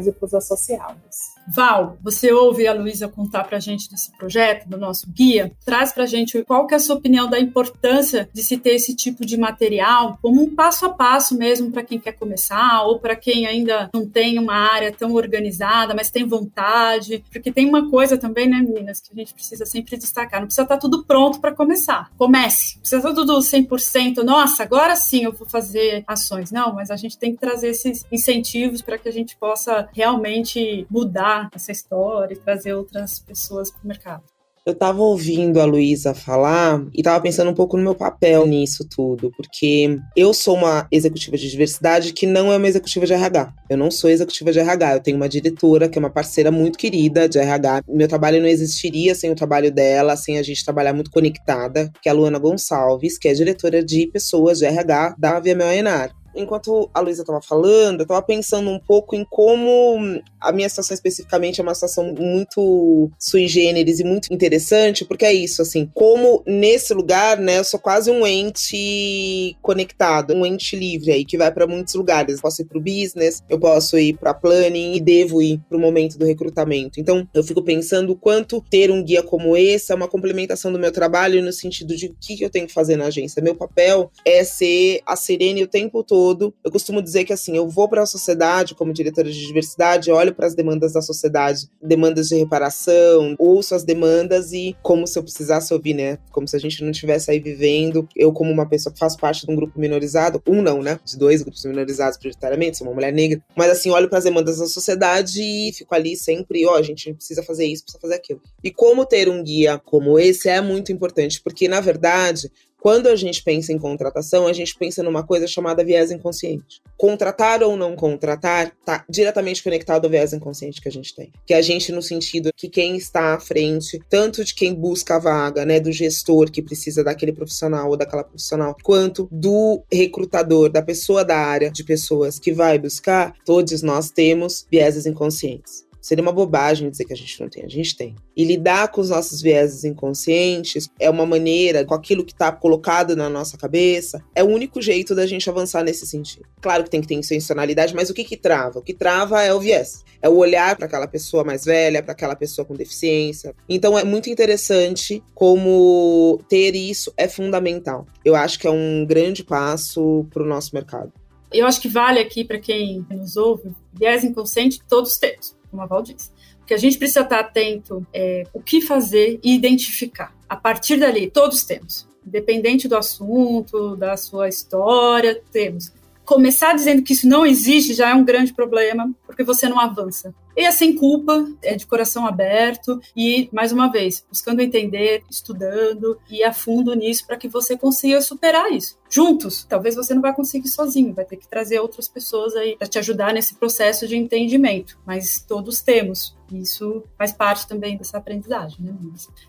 e 0.06 0.12
para 0.12 0.26
os 0.26 0.34
associados. 0.34 1.35
Val, 1.48 1.96
você 2.02 2.32
ouve 2.32 2.66
a 2.66 2.74
Luísa 2.74 3.08
contar 3.08 3.44
para 3.44 3.58
a 3.58 3.60
gente 3.60 3.88
desse 3.88 4.10
projeto, 4.16 4.68
do 4.68 4.76
nosso 4.76 5.08
guia. 5.10 5.52
Traz 5.64 5.92
para 5.92 6.02
a 6.02 6.06
gente 6.06 6.42
qual 6.44 6.66
que 6.66 6.74
é 6.74 6.76
a 6.76 6.80
sua 6.80 6.96
opinião 6.96 7.28
da 7.30 7.38
importância 7.38 8.28
de 8.32 8.42
se 8.42 8.58
ter 8.58 8.74
esse 8.74 8.94
tipo 8.96 9.24
de 9.24 9.36
material 9.36 10.18
como 10.20 10.42
um 10.42 10.54
passo 10.54 10.86
a 10.86 10.88
passo 10.88 11.36
mesmo 11.36 11.70
para 11.70 11.84
quem 11.84 12.00
quer 12.00 12.12
começar 12.12 12.82
ou 12.82 12.98
para 12.98 13.14
quem 13.14 13.46
ainda 13.46 13.88
não 13.94 14.08
tem 14.08 14.38
uma 14.38 14.54
área 14.54 14.92
tão 14.92 15.14
organizada, 15.14 15.94
mas 15.94 16.10
tem 16.10 16.26
vontade. 16.26 17.24
Porque 17.30 17.52
tem 17.52 17.68
uma 17.68 17.88
coisa 17.88 18.18
também, 18.18 18.48
né, 18.48 18.58
meninas, 18.58 19.00
que 19.00 19.12
a 19.12 19.16
gente 19.16 19.32
precisa 19.32 19.64
sempre 19.64 19.96
destacar. 19.96 20.40
Não 20.40 20.46
precisa 20.46 20.62
estar 20.62 20.76
tá 20.76 20.80
tudo 20.80 21.04
pronto 21.04 21.40
para 21.40 21.54
começar. 21.54 22.10
Comece. 22.16 22.78
Precisa 22.78 22.96
estar 22.96 23.14
tudo 23.14 23.38
100%. 23.38 24.22
Nossa, 24.24 24.64
agora 24.64 24.96
sim 24.96 25.24
eu 25.24 25.32
vou 25.32 25.48
fazer 25.48 26.02
ações. 26.06 26.50
Não, 26.50 26.74
mas 26.74 26.90
a 26.90 26.96
gente 26.96 27.16
tem 27.16 27.32
que 27.32 27.40
trazer 27.40 27.68
esses 27.68 28.04
incentivos 28.10 28.82
para 28.82 28.98
que 28.98 29.08
a 29.08 29.12
gente 29.12 29.36
possa 29.36 29.88
realmente 29.92 30.86
mudar 30.90 31.35
essa 31.54 31.72
história 31.72 32.34
e 32.34 32.38
trazer 32.38 32.74
outras 32.74 33.18
pessoas 33.18 33.70
para 33.70 33.84
o 33.84 33.88
mercado. 33.88 34.24
Eu 34.66 34.72
estava 34.72 35.00
ouvindo 35.00 35.60
a 35.60 35.64
Luísa 35.64 36.12
falar 36.12 36.84
e 36.92 36.98
estava 36.98 37.20
pensando 37.20 37.52
um 37.52 37.54
pouco 37.54 37.76
no 37.76 37.84
meu 37.84 37.94
papel 37.94 38.44
nisso 38.48 38.84
tudo, 38.84 39.30
porque 39.36 39.96
eu 40.16 40.34
sou 40.34 40.56
uma 40.56 40.88
executiva 40.90 41.36
de 41.36 41.48
diversidade 41.48 42.12
que 42.12 42.26
não 42.26 42.52
é 42.52 42.56
uma 42.56 42.66
executiva 42.66 43.06
de 43.06 43.12
RH. 43.12 43.54
Eu 43.70 43.76
não 43.76 43.92
sou 43.92 44.10
executiva 44.10 44.50
de 44.50 44.58
RH, 44.58 44.94
eu 44.94 45.00
tenho 45.00 45.16
uma 45.18 45.28
diretora 45.28 45.88
que 45.88 45.96
é 45.96 46.00
uma 46.00 46.10
parceira 46.10 46.50
muito 46.50 46.80
querida 46.80 47.28
de 47.28 47.38
RH. 47.38 47.84
Meu 47.88 48.08
trabalho 48.08 48.40
não 48.40 48.48
existiria 48.48 49.14
sem 49.14 49.30
o 49.30 49.36
trabalho 49.36 49.70
dela, 49.70 50.16
sem 50.16 50.36
a 50.36 50.42
gente 50.42 50.64
trabalhar 50.64 50.92
muito 50.92 51.12
conectada, 51.12 51.88
que 52.02 52.08
é 52.08 52.10
a 52.10 52.14
Luana 52.14 52.40
Gonçalves, 52.40 53.18
que 53.18 53.28
é 53.28 53.34
diretora 53.34 53.84
de 53.84 54.08
pessoas 54.08 54.58
de 54.58 54.64
RH 54.64 55.14
da 55.16 55.38
VMO 55.38 55.70
Enar 55.72 56.15
enquanto 56.36 56.90
a 56.92 57.00
Luísa 57.00 57.22
estava 57.22 57.40
falando, 57.40 58.00
eu 58.00 58.04
estava 58.04 58.22
pensando 58.22 58.70
um 58.70 58.78
pouco 58.78 59.14
em 59.16 59.24
como 59.24 60.20
a 60.40 60.52
minha 60.52 60.68
situação 60.68 60.94
especificamente 60.94 61.60
é 61.60 61.62
uma 61.62 61.74
situação 61.74 62.14
muito 62.14 63.10
sui 63.18 63.48
generis 63.48 64.00
e 64.00 64.04
muito 64.04 64.32
interessante, 64.32 65.04
porque 65.04 65.24
é 65.24 65.32
isso, 65.32 65.62
assim, 65.62 65.90
como 65.94 66.42
nesse 66.46 66.94
lugar, 66.94 67.38
né, 67.38 67.58
eu 67.58 67.64
sou 67.64 67.80
quase 67.80 68.10
um 68.10 68.26
ente 68.26 69.56
conectado, 69.62 70.34
um 70.34 70.44
ente 70.44 70.76
livre 70.76 71.12
aí, 71.12 71.24
que 71.24 71.38
vai 71.38 71.50
para 71.50 71.66
muitos 71.66 71.94
lugares. 71.94 72.36
Eu 72.36 72.42
posso 72.42 72.62
ir 72.62 72.64
para 72.66 72.78
o 72.78 72.80
business, 72.80 73.42
eu 73.48 73.58
posso 73.58 73.98
ir 73.98 74.16
para 74.16 74.34
planning 74.34 74.94
e 74.94 75.00
devo 75.00 75.42
ir 75.42 75.60
para 75.68 75.76
o 75.76 75.80
momento 75.80 76.18
do 76.18 76.26
recrutamento. 76.26 77.00
Então, 77.00 77.26
eu 77.34 77.42
fico 77.42 77.62
pensando 77.62 78.12
o 78.12 78.16
quanto 78.16 78.64
ter 78.70 78.90
um 78.90 79.02
guia 79.02 79.22
como 79.22 79.56
esse 79.56 79.92
é 79.92 79.94
uma 79.94 80.08
complementação 80.08 80.72
do 80.72 80.78
meu 80.78 80.92
trabalho 80.92 81.42
no 81.42 81.52
sentido 81.52 81.96
de 81.96 82.06
o 82.06 82.16
que 82.20 82.42
eu 82.42 82.50
tenho 82.50 82.66
que 82.66 82.72
fazer 82.72 82.96
na 82.96 83.06
agência. 83.06 83.42
Meu 83.42 83.54
papel 83.54 84.10
é 84.24 84.44
ser 84.44 85.00
a 85.06 85.16
Serene 85.16 85.62
o 85.62 85.68
tempo 85.68 86.02
todo 86.02 86.25
todo. 86.26 86.52
Eu 86.64 86.72
costumo 86.72 87.00
dizer 87.00 87.24
que 87.24 87.32
assim, 87.32 87.56
eu 87.56 87.68
vou 87.68 87.88
para 87.88 88.02
a 88.02 88.06
sociedade 88.06 88.74
como 88.74 88.92
diretora 88.92 89.30
de 89.30 89.46
diversidade, 89.46 90.10
olho 90.10 90.34
para 90.34 90.46
as 90.46 90.54
demandas 90.56 90.92
da 90.92 91.00
sociedade, 91.00 91.68
demandas 91.80 92.26
de 92.28 92.34
reparação, 92.34 93.36
ouço 93.38 93.76
as 93.76 93.84
demandas 93.84 94.52
e 94.52 94.76
como 94.82 95.06
se 95.06 95.16
eu 95.16 95.22
precisasse 95.22 95.72
ouvir, 95.72 95.94
né? 95.94 96.18
Como 96.32 96.48
se 96.48 96.56
a 96.56 96.58
gente 96.58 96.82
não 96.82 96.90
estivesse 96.90 97.30
aí 97.30 97.38
vivendo. 97.38 98.08
Eu 98.16 98.32
como 98.32 98.50
uma 98.50 98.68
pessoa 98.68 98.92
que 98.92 98.98
faz 98.98 99.14
parte 99.14 99.46
de 99.46 99.52
um 99.52 99.54
grupo 99.54 99.78
minorizado, 99.78 100.42
um 100.48 100.60
não, 100.60 100.82
né? 100.82 100.98
De 101.04 101.16
dois 101.16 101.42
grupos 101.42 101.64
minorizados 101.64 102.18
prioritariamente, 102.18 102.78
sou 102.78 102.88
uma 102.88 102.94
mulher 102.94 103.12
negra, 103.12 103.40
mas 103.56 103.70
assim, 103.70 103.90
olho 103.90 104.08
para 104.08 104.18
as 104.18 104.24
demandas 104.24 104.58
da 104.58 104.66
sociedade 104.66 105.40
e 105.40 105.72
fico 105.72 105.94
ali 105.94 106.16
sempre, 106.16 106.66
ó, 106.66 106.72
oh, 106.72 106.74
a 106.74 106.82
gente 106.82 107.14
precisa 107.14 107.42
fazer 107.42 107.66
isso, 107.66 107.84
precisa 107.84 108.00
fazer 108.00 108.14
aquilo. 108.14 108.40
E 108.64 108.70
como 108.72 109.06
ter 109.06 109.28
um 109.28 109.42
guia 109.44 109.78
como 109.84 110.18
esse 110.18 110.48
é 110.48 110.60
muito 110.60 110.90
importante, 110.90 111.40
porque 111.40 111.68
na 111.68 111.80
verdade 111.80 112.50
quando 112.86 113.08
a 113.08 113.16
gente 113.16 113.42
pensa 113.42 113.72
em 113.72 113.78
contratação, 113.78 114.46
a 114.46 114.52
gente 114.52 114.78
pensa 114.78 115.02
numa 115.02 115.26
coisa 115.26 115.48
chamada 115.48 115.84
viés 115.84 116.12
inconsciente. 116.12 116.80
Contratar 116.96 117.60
ou 117.60 117.76
não 117.76 117.96
contratar 117.96 118.68
está 118.78 119.04
diretamente 119.10 119.60
conectado 119.60 120.04
ao 120.04 120.10
viés 120.12 120.32
inconsciente 120.32 120.80
que 120.80 120.88
a 120.88 120.92
gente 120.92 121.12
tem. 121.12 121.32
Que 121.44 121.52
a 121.52 121.60
gente, 121.60 121.90
no 121.90 122.00
sentido 122.00 122.50
que 122.56 122.68
quem 122.68 122.96
está 122.96 123.34
à 123.34 123.40
frente, 123.40 123.98
tanto 124.08 124.44
de 124.44 124.54
quem 124.54 124.72
busca 124.72 125.16
a 125.16 125.18
vaga, 125.18 125.66
né, 125.66 125.80
do 125.80 125.90
gestor 125.90 126.48
que 126.48 126.62
precisa 126.62 127.02
daquele 127.02 127.32
profissional 127.32 127.90
ou 127.90 127.96
daquela 127.96 128.22
profissional, 128.22 128.76
quanto 128.84 129.28
do 129.32 129.82
recrutador, 129.92 130.70
da 130.70 130.80
pessoa 130.80 131.24
da 131.24 131.38
área 131.38 131.72
de 131.72 131.82
pessoas 131.82 132.38
que 132.38 132.52
vai 132.52 132.78
buscar, 132.78 133.34
todos 133.44 133.82
nós 133.82 134.10
temos 134.10 134.64
vieses 134.70 135.06
inconscientes. 135.06 135.85
Seria 136.06 136.22
uma 136.22 136.30
bobagem 136.30 136.88
dizer 136.88 137.04
que 137.04 137.12
a 137.12 137.16
gente 137.16 137.40
não 137.40 137.48
tem, 137.48 137.64
a 137.64 137.68
gente 137.68 137.96
tem. 137.96 138.14
E 138.36 138.44
lidar 138.44 138.92
com 138.92 139.00
os 139.00 139.10
nossos 139.10 139.42
vieses 139.42 139.82
inconscientes 139.82 140.88
é 141.00 141.10
uma 141.10 141.26
maneira, 141.26 141.84
com 141.84 141.94
aquilo 141.94 142.24
que 142.24 142.30
está 142.32 142.52
colocado 142.52 143.16
na 143.16 143.28
nossa 143.28 143.58
cabeça, 143.58 144.22
é 144.32 144.40
o 144.40 144.46
único 144.46 144.80
jeito 144.80 145.16
da 145.16 145.26
gente 145.26 145.50
avançar 145.50 145.82
nesse 145.82 146.06
sentido. 146.06 146.46
Claro 146.60 146.84
que 146.84 146.90
tem 146.90 147.00
que 147.00 147.08
ter 147.08 147.14
intencionalidade, 147.14 147.92
mas 147.92 148.08
o 148.08 148.14
que 148.14 148.22
que 148.22 148.36
trava? 148.36 148.78
O 148.78 148.82
que 148.82 148.94
trava 148.94 149.42
é 149.42 149.52
o 149.52 149.58
viés. 149.58 150.04
É 150.22 150.28
o 150.28 150.36
olhar 150.36 150.76
para 150.76 150.86
aquela 150.86 151.08
pessoa 151.08 151.42
mais 151.42 151.64
velha, 151.64 152.00
para 152.00 152.12
aquela 152.12 152.36
pessoa 152.36 152.64
com 152.64 152.74
deficiência. 152.74 153.52
Então 153.68 153.98
é 153.98 154.04
muito 154.04 154.30
interessante 154.30 155.20
como 155.34 156.38
ter 156.48 156.76
isso 156.76 157.12
é 157.16 157.26
fundamental. 157.26 158.06
Eu 158.24 158.36
acho 158.36 158.60
que 158.60 158.68
é 158.68 158.70
um 158.70 159.04
grande 159.04 159.42
passo 159.42 160.24
para 160.32 160.44
o 160.44 160.46
nosso 160.46 160.72
mercado. 160.72 161.12
Eu 161.52 161.66
acho 161.66 161.80
que 161.80 161.88
vale 161.88 162.20
aqui 162.20 162.44
para 162.44 162.60
quem 162.60 163.04
nos 163.10 163.36
ouve, 163.36 163.74
viés 163.92 164.22
inconsciente 164.22 164.78
todos 164.88 165.16
temos 165.16 165.55
como 165.76 165.82
a 165.82 165.86
Val 165.86 166.02
disse. 166.02 166.30
Porque 166.58 166.72
a 166.72 166.78
gente 166.78 166.96
precisa 166.96 167.20
estar 167.20 167.38
atento 167.38 168.04
é, 168.12 168.44
o 168.52 168.60
que 168.60 168.80
fazer 168.80 169.38
e 169.44 169.54
identificar. 169.54 170.34
A 170.48 170.56
partir 170.56 170.96
dali, 170.96 171.30
todos 171.30 171.64
temos. 171.64 172.08
Independente 172.26 172.88
do 172.88 172.96
assunto, 172.96 173.94
da 173.96 174.16
sua 174.16 174.48
história, 174.48 175.40
temos. 175.52 175.92
Começar 176.24 176.74
dizendo 176.74 177.02
que 177.02 177.12
isso 177.12 177.28
não 177.28 177.46
existe 177.46 177.94
já 177.94 178.10
é 178.10 178.14
um 178.14 178.24
grande 178.24 178.52
problema, 178.52 179.12
porque 179.26 179.44
você 179.44 179.68
não 179.68 179.78
avança. 179.78 180.34
E 180.56 180.64
é 180.64 180.70
sem 180.70 180.94
culpa, 180.94 181.46
é 181.62 181.76
de 181.76 181.86
coração 181.86 182.26
aberto 182.26 183.00
e, 183.14 183.48
mais 183.52 183.72
uma 183.72 183.92
vez, 183.92 184.24
buscando 184.28 184.60
entender, 184.60 185.22
estudando 185.30 186.18
e 186.30 186.42
a 186.42 186.52
fundo 186.52 186.94
nisso 186.94 187.26
para 187.26 187.36
que 187.36 187.46
você 187.46 187.76
consiga 187.76 188.20
superar 188.22 188.72
isso. 188.72 188.96
Juntos, 189.08 189.64
talvez 189.68 189.94
você 189.94 190.14
não 190.14 190.22
vai 190.22 190.34
conseguir 190.34 190.68
sozinho, 190.68 191.14
vai 191.14 191.24
ter 191.24 191.36
que 191.36 191.46
trazer 191.46 191.78
outras 191.78 192.08
pessoas 192.08 192.56
aí 192.56 192.76
para 192.76 192.88
te 192.88 192.98
ajudar 192.98 193.34
nesse 193.34 193.54
processo 193.54 194.08
de 194.08 194.16
entendimento, 194.16 194.98
mas 195.06 195.44
todos 195.46 195.80
temos. 195.80 196.34
Isso 196.52 197.04
faz 197.18 197.32
parte 197.32 197.66
também 197.66 197.96
dessa 197.96 198.18
aprendizagem, 198.18 198.78
né? 198.80 198.94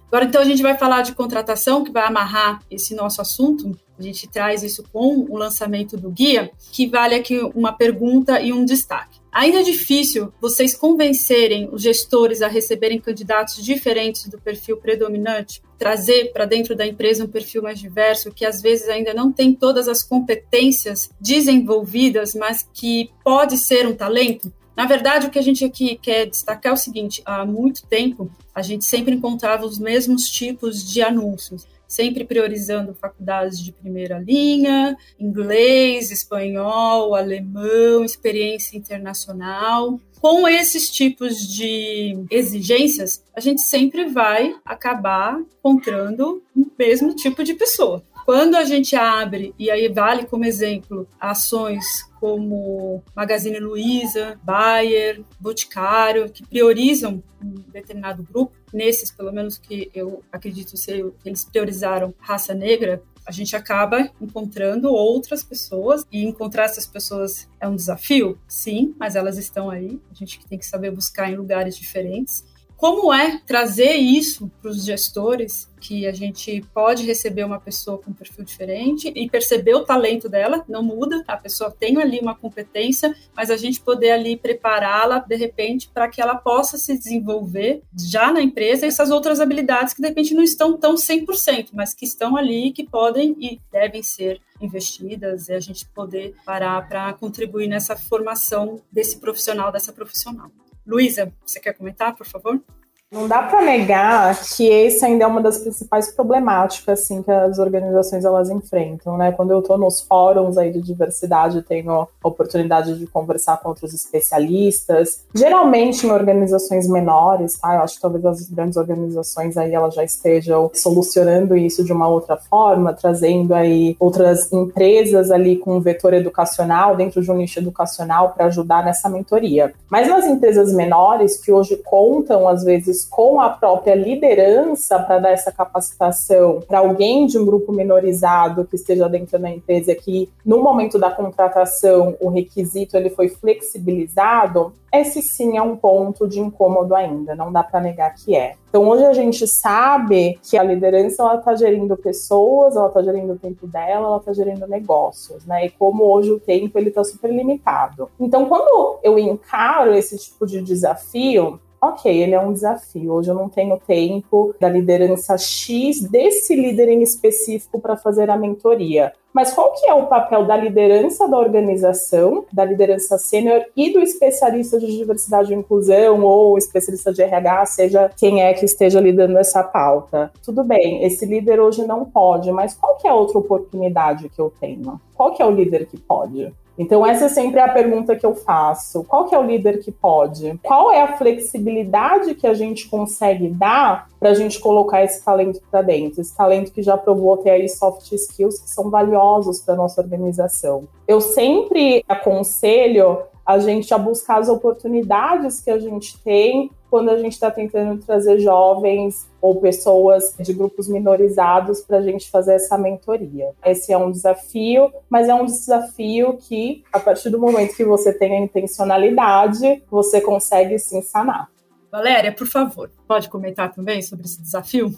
Agora, 0.07 0.25
então, 0.25 0.41
a 0.41 0.45
gente 0.45 0.61
vai 0.61 0.77
falar 0.77 1.03
de 1.03 1.13
contratação, 1.13 1.83
que 1.83 1.91
vai 1.91 2.03
amarrar 2.03 2.61
esse 2.69 2.95
nosso 2.95 3.21
assunto. 3.21 3.77
A 3.97 4.01
gente 4.01 4.27
traz 4.27 4.63
isso 4.63 4.83
com 4.91 5.25
o 5.29 5.37
lançamento 5.37 5.95
do 5.95 6.09
guia, 6.09 6.51
que 6.71 6.87
vale 6.87 7.15
aqui 7.15 7.39
uma 7.53 7.71
pergunta 7.71 8.39
e 8.41 8.51
um 8.51 8.65
destaque. 8.65 9.19
Ainda 9.37 9.59
é 9.59 9.63
difícil 9.63 10.33
vocês 10.41 10.75
convencerem 10.75 11.69
os 11.71 11.83
gestores 11.83 12.41
a 12.41 12.47
receberem 12.47 12.99
candidatos 12.99 13.63
diferentes 13.63 14.27
do 14.27 14.41
perfil 14.41 14.77
predominante, 14.77 15.61
trazer 15.77 16.33
para 16.33 16.45
dentro 16.45 16.75
da 16.75 16.87
empresa 16.87 17.23
um 17.23 17.27
perfil 17.27 17.61
mais 17.61 17.79
diverso, 17.79 18.31
que 18.31 18.43
às 18.43 18.63
vezes 18.63 18.89
ainda 18.89 19.13
não 19.13 19.31
tem 19.31 19.53
todas 19.53 19.87
as 19.87 20.01
competências 20.01 21.11
desenvolvidas, 21.21 22.33
mas 22.33 22.67
que 22.73 23.11
pode 23.23 23.59
ser 23.59 23.85
um 23.85 23.93
talento? 23.93 24.51
Na 24.75 24.87
verdade, 24.87 25.27
o 25.27 25.29
que 25.29 25.37
a 25.37 25.43
gente 25.43 25.63
aqui 25.63 25.99
quer 26.01 26.25
destacar 26.25 26.71
é 26.71 26.73
o 26.73 26.77
seguinte: 26.77 27.21
há 27.23 27.45
muito 27.45 27.85
tempo 27.85 28.31
a 28.55 28.63
gente 28.63 28.85
sempre 28.85 29.13
encontrava 29.13 29.67
os 29.67 29.77
mesmos 29.77 30.31
tipos 30.31 30.83
de 30.83 31.03
anúncios 31.03 31.63
sempre 31.87 32.25
priorizando 32.25 32.93
faculdades 32.93 33.59
de 33.59 33.71
primeira 33.71 34.19
linha, 34.19 34.97
inglês, 35.19 36.11
espanhol, 36.11 37.15
alemão, 37.15 38.03
experiência 38.03 38.77
internacional. 38.77 39.99
Com 40.19 40.47
esses 40.47 40.89
tipos 40.89 41.47
de 41.47 42.17
exigências, 42.31 43.23
a 43.35 43.39
gente 43.39 43.61
sempre 43.61 44.05
vai 44.05 44.55
acabar 44.65 45.39
encontrando 45.59 46.41
o 46.55 46.65
mesmo 46.77 47.15
tipo 47.15 47.43
de 47.43 47.53
pessoa. 47.53 48.03
Quando 48.25 48.55
a 48.55 48.65
gente 48.65 48.95
abre, 48.95 49.53
e 49.57 49.71
aí 49.71 49.87
vale 49.87 50.25
como 50.25 50.43
exemplo, 50.43 51.07
ações 51.19 52.06
como 52.19 53.03
Magazine 53.15 53.59
Luiza, 53.59 54.39
Bayer, 54.43 55.23
Boticário, 55.39 56.29
que 56.29 56.45
priorizam 56.45 57.23
um 57.43 57.53
determinado 57.71 58.23
grupo, 58.23 58.55
nesses, 58.73 59.11
pelo 59.11 59.31
menos 59.31 59.57
que 59.57 59.89
eu 59.93 60.23
acredito 60.31 60.75
ser, 60.75 61.11
eles 61.23 61.45
priorizaram 61.45 62.13
raça 62.19 62.53
negra, 62.53 63.01
a 63.27 63.31
gente 63.31 63.55
acaba 63.57 64.09
encontrando 64.21 64.89
outras 64.89 65.43
pessoas 65.43 66.05
e 66.09 66.23
encontrar 66.23 66.63
essas 66.63 66.87
pessoas 66.87 67.49
é 67.59 67.67
um 67.67 67.75
desafio, 67.75 68.39
sim, 68.47 68.95
mas 68.97 69.17
elas 69.17 69.37
estão 69.37 69.69
aí. 69.69 69.99
A 70.09 70.13
gente 70.13 70.39
tem 70.47 70.57
que 70.57 70.65
saber 70.65 70.91
buscar 70.91 71.29
em 71.29 71.35
lugares 71.35 71.77
diferentes. 71.77 72.45
Como 72.77 73.11
é 73.11 73.39
trazer 73.39 73.93
isso 73.93 74.51
para 74.61 74.69
os 74.69 74.85
gestores, 74.85 75.67
que 75.81 76.05
a 76.05 76.11
gente 76.11 76.63
pode 76.75 77.03
receber 77.03 77.43
uma 77.43 77.59
pessoa 77.59 77.97
com 77.97 78.11
um 78.11 78.13
perfil 78.13 78.45
diferente 78.45 79.11
e 79.15 79.27
perceber 79.27 79.73
o 79.73 79.83
talento 79.83 80.29
dela, 80.29 80.63
não 80.69 80.83
muda, 80.83 81.23
a 81.27 81.35
pessoa 81.35 81.71
tem 81.71 81.99
ali 81.99 82.19
uma 82.19 82.35
competência, 82.35 83.15
mas 83.35 83.49
a 83.49 83.57
gente 83.57 83.81
poder 83.81 84.11
ali 84.11 84.37
prepará-la, 84.37 85.17
de 85.17 85.35
repente, 85.35 85.89
para 85.91 86.07
que 86.07 86.21
ela 86.21 86.35
possa 86.35 86.77
se 86.77 86.95
desenvolver 86.95 87.81
já 87.97 88.31
na 88.31 88.41
empresa 88.41 88.85
essas 88.85 89.09
outras 89.09 89.39
habilidades 89.39 89.95
que, 89.95 90.01
de 90.01 90.07
repente, 90.07 90.35
não 90.35 90.43
estão 90.43 90.77
tão 90.77 90.93
100%, 90.93 91.69
mas 91.73 91.95
que 91.95 92.05
estão 92.05 92.37
ali, 92.37 92.71
que 92.71 92.83
podem 92.83 93.35
e 93.39 93.59
devem 93.71 94.03
ser 94.03 94.39
investidas 94.61 95.49
e 95.49 95.53
a 95.53 95.59
gente 95.59 95.87
poder 95.87 96.35
parar 96.45 96.87
para 96.87 97.11
contribuir 97.13 97.67
nessa 97.67 97.95
formação 97.95 98.79
desse 98.91 99.19
profissional, 99.19 99.71
dessa 99.71 99.91
profissional. 99.91 100.51
Luísa, 100.87 101.33
você 101.45 101.59
quer 101.59 101.73
comentar, 101.73 102.15
por 102.15 102.25
favor? 102.25 102.63
Não 103.09 103.25
dá 103.25 103.41
para 103.41 103.61
negar 103.61 104.37
que 104.37 104.67
esse 104.67 105.05
ainda 105.05 105.23
é 105.23 105.27
uma 105.27 105.41
das 105.41 105.59
principais 105.59 106.13
problemáticas 106.13 106.99
assim 106.99 107.23
que 107.23 107.31
as 107.31 107.57
organizações 107.57 108.25
elas 108.25 108.49
enfrentam, 108.49 109.15
né? 109.15 109.31
Quando 109.31 109.51
eu 109.51 109.59
estou 109.59 109.77
nos 109.77 110.01
fóruns 110.01 110.57
aí 110.57 110.73
de 110.73 110.81
diversidade, 110.81 111.61
tenho 111.61 111.89
a 111.89 112.07
oportunidade 112.21 112.99
de 112.99 113.07
conversar 113.07 113.61
com 113.61 113.69
outros 113.69 113.93
especialistas, 113.93 115.23
geralmente 115.33 116.05
em 116.05 116.11
organizações 116.11 116.85
menores, 116.89 117.57
tá? 117.57 117.75
Eu 117.75 117.83
acho 117.83 117.95
que 117.95 118.01
talvez 118.01 118.25
as 118.25 118.49
grandes 118.49 118.75
organizações 118.75 119.55
aí 119.55 119.73
elas 119.73 119.95
já 119.95 120.03
estejam 120.03 120.69
solucionando 120.73 121.55
isso 121.55 121.85
de 121.85 121.93
uma 121.93 122.09
outra 122.09 122.35
forma, 122.35 122.91
trazendo 122.91 123.53
aí 123.53 123.95
outras 124.01 124.51
empresas 124.51 125.31
ali 125.31 125.55
com 125.55 125.77
um 125.77 125.79
vetor 125.79 126.13
educacional 126.13 126.97
dentro 126.97 127.21
de 127.21 127.31
um 127.31 127.35
nicho 127.35 127.59
educacional 127.59 128.33
para 128.33 128.47
ajudar 128.47 128.83
nessa 128.83 129.07
mentoria. 129.07 129.73
Mas 129.89 130.09
nas 130.09 130.25
empresas 130.25 130.73
menores 130.73 131.37
que 131.37 131.53
hoje 131.53 131.77
contam 131.85 132.49
às 132.49 132.65
vezes 132.65 132.96
vezes 132.97 133.05
com 133.05 133.39
a 133.39 133.49
própria 133.49 133.95
liderança 133.95 134.99
para 134.99 135.19
dar 135.19 135.31
essa 135.31 135.51
capacitação 135.51 136.59
para 136.67 136.79
alguém 136.79 137.27
de 137.27 137.37
um 137.37 137.45
grupo 137.45 137.71
minorizado 137.71 138.65
que 138.65 138.75
esteja 138.75 139.07
dentro 139.07 139.37
da 139.37 139.49
empresa 139.49 139.93
que 139.93 140.29
no 140.45 140.61
momento 140.61 140.97
da 140.97 141.11
contratação 141.11 142.15
o 142.19 142.29
requisito 142.29 142.97
ele 142.97 143.09
foi 143.09 143.29
flexibilizado, 143.29 144.73
esse 144.91 145.21
sim 145.21 145.57
é 145.57 145.61
um 145.61 145.75
ponto 145.75 146.27
de 146.27 146.39
incômodo 146.39 146.95
ainda, 146.95 147.35
não 147.35 147.51
dá 147.51 147.61
para 147.61 147.81
negar 147.81 148.13
que 148.15 148.35
é. 148.35 148.55
Então 148.69 148.87
hoje 148.87 149.05
a 149.05 149.13
gente 149.13 149.45
sabe 149.47 150.39
que 150.43 150.57
a 150.57 150.63
liderança 150.63 151.23
ela 151.23 151.35
está 151.35 151.55
gerindo 151.55 151.95
pessoas, 151.97 152.75
ela 152.75 152.87
está 152.87 153.01
gerindo 153.01 153.33
o 153.33 153.37
tempo 153.37 153.67
dela, 153.67 154.07
ela 154.07 154.17
está 154.17 154.33
gerindo 154.33 154.67
negócios, 154.67 155.45
né? 155.45 155.65
E 155.65 155.69
como 155.69 156.03
hoje 156.03 156.31
o 156.31 156.39
tempo 156.39 156.77
ele 156.77 156.89
está 156.89 157.03
super 157.03 157.31
limitado. 157.31 158.09
Então 158.19 158.45
quando 158.45 158.99
eu 159.03 159.17
encaro 159.19 159.93
esse 159.93 160.17
tipo 160.17 160.45
de 160.45 160.61
desafio, 160.61 161.59
ok, 161.81 162.11
ele 162.11 162.33
é 162.33 162.39
um 162.39 162.53
desafio. 162.53 163.13
Hoje 163.13 163.29
eu 163.29 163.35
não 163.35 163.49
tenho 163.49 163.77
tempo 163.77 164.53
da 164.59 164.69
liderança 164.69 165.37
X 165.37 166.01
desse 166.01 166.55
líder 166.55 166.89
em 166.89 167.01
específico 167.01 167.79
para 167.79 167.97
fazer 167.97 168.29
a 168.29 168.37
mentoria. 168.37 169.13
Mas 169.33 169.53
qual 169.53 169.71
que 169.73 169.87
é 169.87 169.93
o 169.93 170.07
papel 170.07 170.45
da 170.45 170.57
liderança 170.57 171.27
da 171.27 171.37
organização, 171.37 172.45
da 172.51 172.65
liderança 172.65 173.19
sênior 173.19 173.63
e 173.75 173.93
do 173.93 173.99
especialista 173.99 174.79
de 174.79 174.87
diversidade 174.97 175.53
e 175.53 175.55
inclusão 175.55 176.23
ou 176.23 176.57
especialista 176.57 177.13
de 177.13 177.21
RH, 177.21 177.65
seja 177.67 178.09
quem 178.17 178.41
é 178.41 178.51
que 178.53 178.65
esteja 178.65 178.99
lidando 178.99 179.37
essa 179.37 179.63
pauta? 179.63 180.31
Tudo 180.43 180.63
bem, 180.63 181.03
esse 181.03 181.23
líder 181.23 181.59
hoje 181.59 181.85
não 181.85 182.03
pode, 182.03 182.51
mas 182.51 182.73
qual 182.73 182.95
que 182.97 183.07
é 183.07 183.11
a 183.11 183.15
outra 183.15 183.37
oportunidade 183.37 184.27
que 184.27 184.41
eu 184.41 184.51
tenho? 184.59 184.99
Qual 185.13 185.31
que 185.31 185.41
é 185.43 185.45
o 185.45 185.51
líder 185.51 185.85
que 185.85 185.97
pode? 185.99 186.51
Então, 186.77 187.05
essa 187.05 187.25
é 187.25 187.29
sempre 187.29 187.59
a 187.59 187.67
pergunta 187.67 188.15
que 188.15 188.25
eu 188.25 188.35
faço. 188.35 189.03
Qual 189.03 189.25
que 189.25 189.33
é 189.33 189.39
o 189.39 189.43
líder 189.43 189.79
que 189.79 189.91
pode? 189.91 190.59
Qual 190.63 190.91
é 190.91 191.01
a 191.01 191.17
flexibilidade 191.17 192.35
que 192.35 192.45
a 192.45 192.53
gente 192.53 192.87
consegue 192.87 193.49
dar 193.49 194.07
para 194.19 194.29
a 194.29 194.33
gente 194.33 194.59
colocar 194.59 195.03
esse 195.03 195.23
talento 195.23 195.59
para 195.71 195.81
dentro? 195.81 196.21
Esse 196.21 196.35
talento 196.35 196.71
que 196.71 196.81
já 196.81 196.95
provou 196.97 197.37
ter 197.37 197.51
aí 197.51 197.67
soft 197.67 198.11
skills 198.11 198.59
que 198.59 198.69
são 198.69 198.89
valiosos 198.89 199.59
para 199.61 199.75
nossa 199.75 200.01
organização. 200.01 200.87
Eu 201.07 201.19
sempre 201.19 202.03
aconselho 202.07 203.19
a 203.47 203.59
gente 203.59 203.93
a 203.93 203.97
buscar 203.97 204.39
as 204.39 204.49
oportunidades 204.49 205.61
que 205.61 205.71
a 205.71 205.79
gente 205.79 206.21
tem 206.21 206.69
quando 206.89 207.09
a 207.09 207.17
gente 207.17 207.33
está 207.33 207.49
tentando 207.49 208.01
trazer 208.03 208.39
jovens 208.39 209.25
ou 209.41 209.61
pessoas 209.61 210.35
de 210.37 210.53
grupos 210.53 210.89
minorizados 210.89 211.81
para 211.81 211.97
a 211.97 212.01
gente 212.01 212.29
fazer 212.29 212.55
essa 212.55 212.77
mentoria. 212.77 213.51
Esse 213.65 213.93
é 213.93 213.97
um 213.97 214.11
desafio, 214.11 214.91
mas 215.09 215.29
é 215.29 215.33
um 215.33 215.45
desafio 215.45 216.37
que, 216.37 216.83
a 216.91 216.99
partir 216.99 217.29
do 217.29 217.39
momento 217.39 217.75
que 217.75 217.85
você 217.85 218.11
tem 218.11 218.37
a 218.37 218.41
intencionalidade, 218.41 219.81
você 219.89 220.19
consegue 220.19 220.77
sim 220.77 221.01
sanar. 221.01 221.49
Valéria, 221.89 222.33
por 222.33 222.47
favor, 222.47 222.91
pode 223.07 223.29
comentar 223.29 223.73
também 223.73 224.01
sobre 224.01 224.25
esse 224.25 224.41
desafio? 224.41 224.93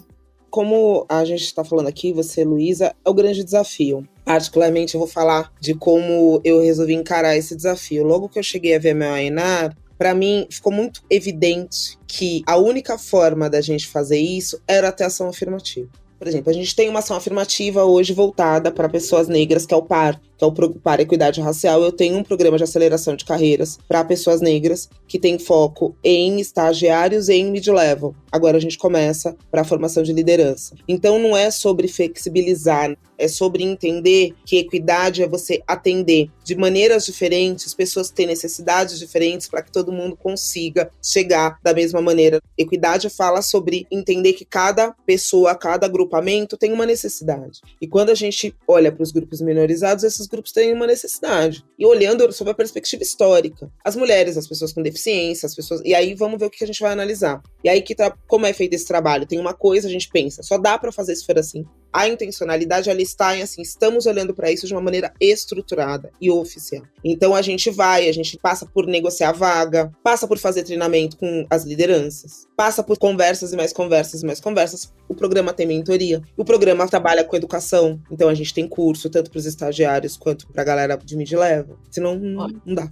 Como 0.50 1.06
a 1.08 1.24
gente 1.24 1.44
está 1.44 1.64
falando 1.64 1.86
aqui, 1.86 2.12
você, 2.12 2.44
Luísa, 2.44 2.94
é 3.04 3.10
o 3.10 3.14
grande 3.14 3.44
desafio. 3.44 4.06
Particularmente, 4.24 4.94
eu 4.94 4.98
vou 4.98 5.08
falar 5.08 5.52
de 5.60 5.74
como 5.74 6.40
eu 6.44 6.60
resolvi 6.60 6.94
encarar 6.94 7.36
esse 7.36 7.54
desafio. 7.54 8.04
Logo 8.04 8.28
que 8.28 8.38
eu 8.38 8.42
cheguei 8.42 8.74
a 8.74 8.78
ver 8.78 8.94
meu 8.94 9.12
Ainar, 9.12 9.76
para 9.96 10.14
mim 10.14 10.46
ficou 10.50 10.72
muito 10.72 11.02
evidente 11.08 11.98
que 12.06 12.42
a 12.46 12.56
única 12.56 12.98
forma 12.98 13.48
da 13.48 13.60
gente 13.60 13.86
fazer 13.86 14.18
isso 14.18 14.60
era 14.66 14.90
ter 14.90 15.04
ação 15.04 15.28
afirmativa. 15.28 15.88
Por 16.18 16.26
exemplo, 16.26 16.50
a 16.50 16.52
gente 16.52 16.74
tem 16.74 16.88
uma 16.88 16.98
ação 16.98 17.16
afirmativa 17.16 17.84
hoje 17.84 18.12
voltada 18.12 18.70
para 18.70 18.88
pessoas 18.88 19.28
negras, 19.28 19.64
que 19.64 19.72
é 19.72 19.76
o 19.76 19.82
PAR, 19.82 20.20
que 20.40 20.44
é 20.44 20.46
o 20.46 20.52
para 20.80 21.02
Equidade 21.02 21.40
Racial. 21.42 21.82
Eu 21.82 21.92
tenho 21.92 22.16
um 22.16 22.24
programa 22.24 22.56
de 22.56 22.64
aceleração 22.64 23.14
de 23.14 23.26
carreiras 23.26 23.78
para 23.86 24.02
pessoas 24.02 24.40
negras 24.40 24.88
que 25.06 25.18
tem 25.18 25.38
foco 25.38 25.94
em 26.02 26.40
estagiários 26.40 27.28
e 27.28 27.34
em 27.34 27.50
mid-level. 27.50 28.14
Agora 28.32 28.56
a 28.56 28.60
gente 28.60 28.78
começa 28.78 29.36
para 29.50 29.60
a 29.60 29.64
formação 29.64 30.02
de 30.02 30.12
liderança. 30.12 30.74
Então 30.88 31.18
não 31.18 31.36
é 31.36 31.50
sobre 31.50 31.88
flexibilizar, 31.88 32.96
é 33.18 33.28
sobre 33.28 33.62
entender 33.62 34.32
que 34.46 34.56
equidade 34.56 35.22
é 35.22 35.28
você 35.28 35.60
atender 35.66 36.30
de 36.42 36.56
maneiras 36.56 37.04
diferentes, 37.04 37.74
pessoas 37.74 38.08
que 38.08 38.16
têm 38.16 38.26
necessidades 38.26 38.98
diferentes 38.98 39.46
para 39.46 39.62
que 39.62 39.70
todo 39.70 39.92
mundo 39.92 40.16
consiga 40.16 40.90
chegar 41.02 41.58
da 41.62 41.74
mesma 41.74 42.00
maneira. 42.00 42.40
Equidade 42.56 43.10
fala 43.10 43.42
sobre 43.42 43.86
entender 43.90 44.32
que 44.32 44.44
cada 44.44 44.92
pessoa, 45.04 45.54
cada 45.54 45.86
agrupamento 45.86 46.56
tem 46.56 46.72
uma 46.72 46.86
necessidade. 46.86 47.60
E 47.80 47.86
quando 47.86 48.10
a 48.10 48.14
gente 48.14 48.54
olha 48.66 48.90
para 48.90 49.02
os 49.02 49.12
grupos 49.12 49.40
minorizados, 49.40 50.02
esses 50.02 50.26
grupos 50.30 50.52
têm 50.52 50.72
uma 50.72 50.86
necessidade. 50.86 51.64
E 51.78 51.84
olhando 51.84 52.30
sob 52.32 52.50
a 52.50 52.54
perspectiva 52.54 53.02
histórica, 53.02 53.70
as 53.84 53.96
mulheres, 53.96 54.36
as 54.36 54.46
pessoas 54.46 54.72
com 54.72 54.82
deficiência, 54.82 55.46
as 55.46 55.54
pessoas. 55.54 55.80
E 55.84 55.94
aí 55.94 56.14
vamos 56.14 56.38
ver 56.38 56.46
o 56.46 56.50
que 56.50 56.62
a 56.62 56.66
gente 56.66 56.80
vai 56.80 56.92
analisar. 56.92 57.42
E 57.64 57.68
aí 57.68 57.82
que 57.82 57.94
tá, 57.94 58.10
como 58.28 58.46
é 58.46 58.52
feito 58.52 58.74
esse 58.74 58.86
trabalho? 58.86 59.26
Tem 59.26 59.38
uma 59.38 59.54
coisa, 59.54 59.88
a 59.88 59.90
gente 59.90 60.08
pensa, 60.08 60.42
só 60.42 60.56
dá 60.56 60.78
para 60.78 60.92
fazer 60.92 61.14
se 61.16 61.26
for 61.26 61.38
assim. 61.38 61.64
A 61.92 62.08
intencionalidade 62.08 62.88
ali 62.88 63.02
está 63.02 63.36
em 63.36 63.42
assim, 63.42 63.62
estamos 63.62 64.06
olhando 64.06 64.34
para 64.34 64.50
isso 64.50 64.66
de 64.66 64.74
uma 64.74 64.80
maneira 64.80 65.12
estruturada 65.20 66.10
e 66.20 66.30
oficial. 66.30 66.82
Então 67.04 67.34
a 67.34 67.42
gente 67.42 67.70
vai, 67.70 68.08
a 68.08 68.12
gente 68.12 68.38
passa 68.38 68.64
por 68.66 68.86
negociar 68.86 69.32
vaga, 69.32 69.90
passa 70.02 70.26
por 70.28 70.38
fazer 70.38 70.62
treinamento 70.62 71.16
com 71.16 71.46
as 71.50 71.64
lideranças, 71.64 72.46
passa 72.56 72.82
por 72.82 72.98
conversas 72.98 73.52
e 73.52 73.56
mais 73.56 73.72
conversas 73.72 74.22
e 74.22 74.26
mais 74.26 74.40
conversas. 74.40 74.92
O 75.08 75.14
programa 75.14 75.52
tem 75.52 75.66
mentoria, 75.66 76.22
o 76.36 76.44
programa 76.44 76.86
trabalha 76.86 77.24
com 77.24 77.36
educação, 77.36 78.00
então 78.10 78.28
a 78.28 78.34
gente 78.34 78.54
tem 78.54 78.68
curso 78.68 79.10
tanto 79.10 79.30
para 79.30 79.38
os 79.38 79.46
estagiários 79.46 80.16
quanto 80.16 80.46
para 80.48 80.62
a 80.62 80.64
galera 80.64 80.96
de 80.96 81.16
mid-level. 81.16 81.76
Senão 81.90 82.16
não, 82.16 82.48
não 82.64 82.74
dá. 82.74 82.90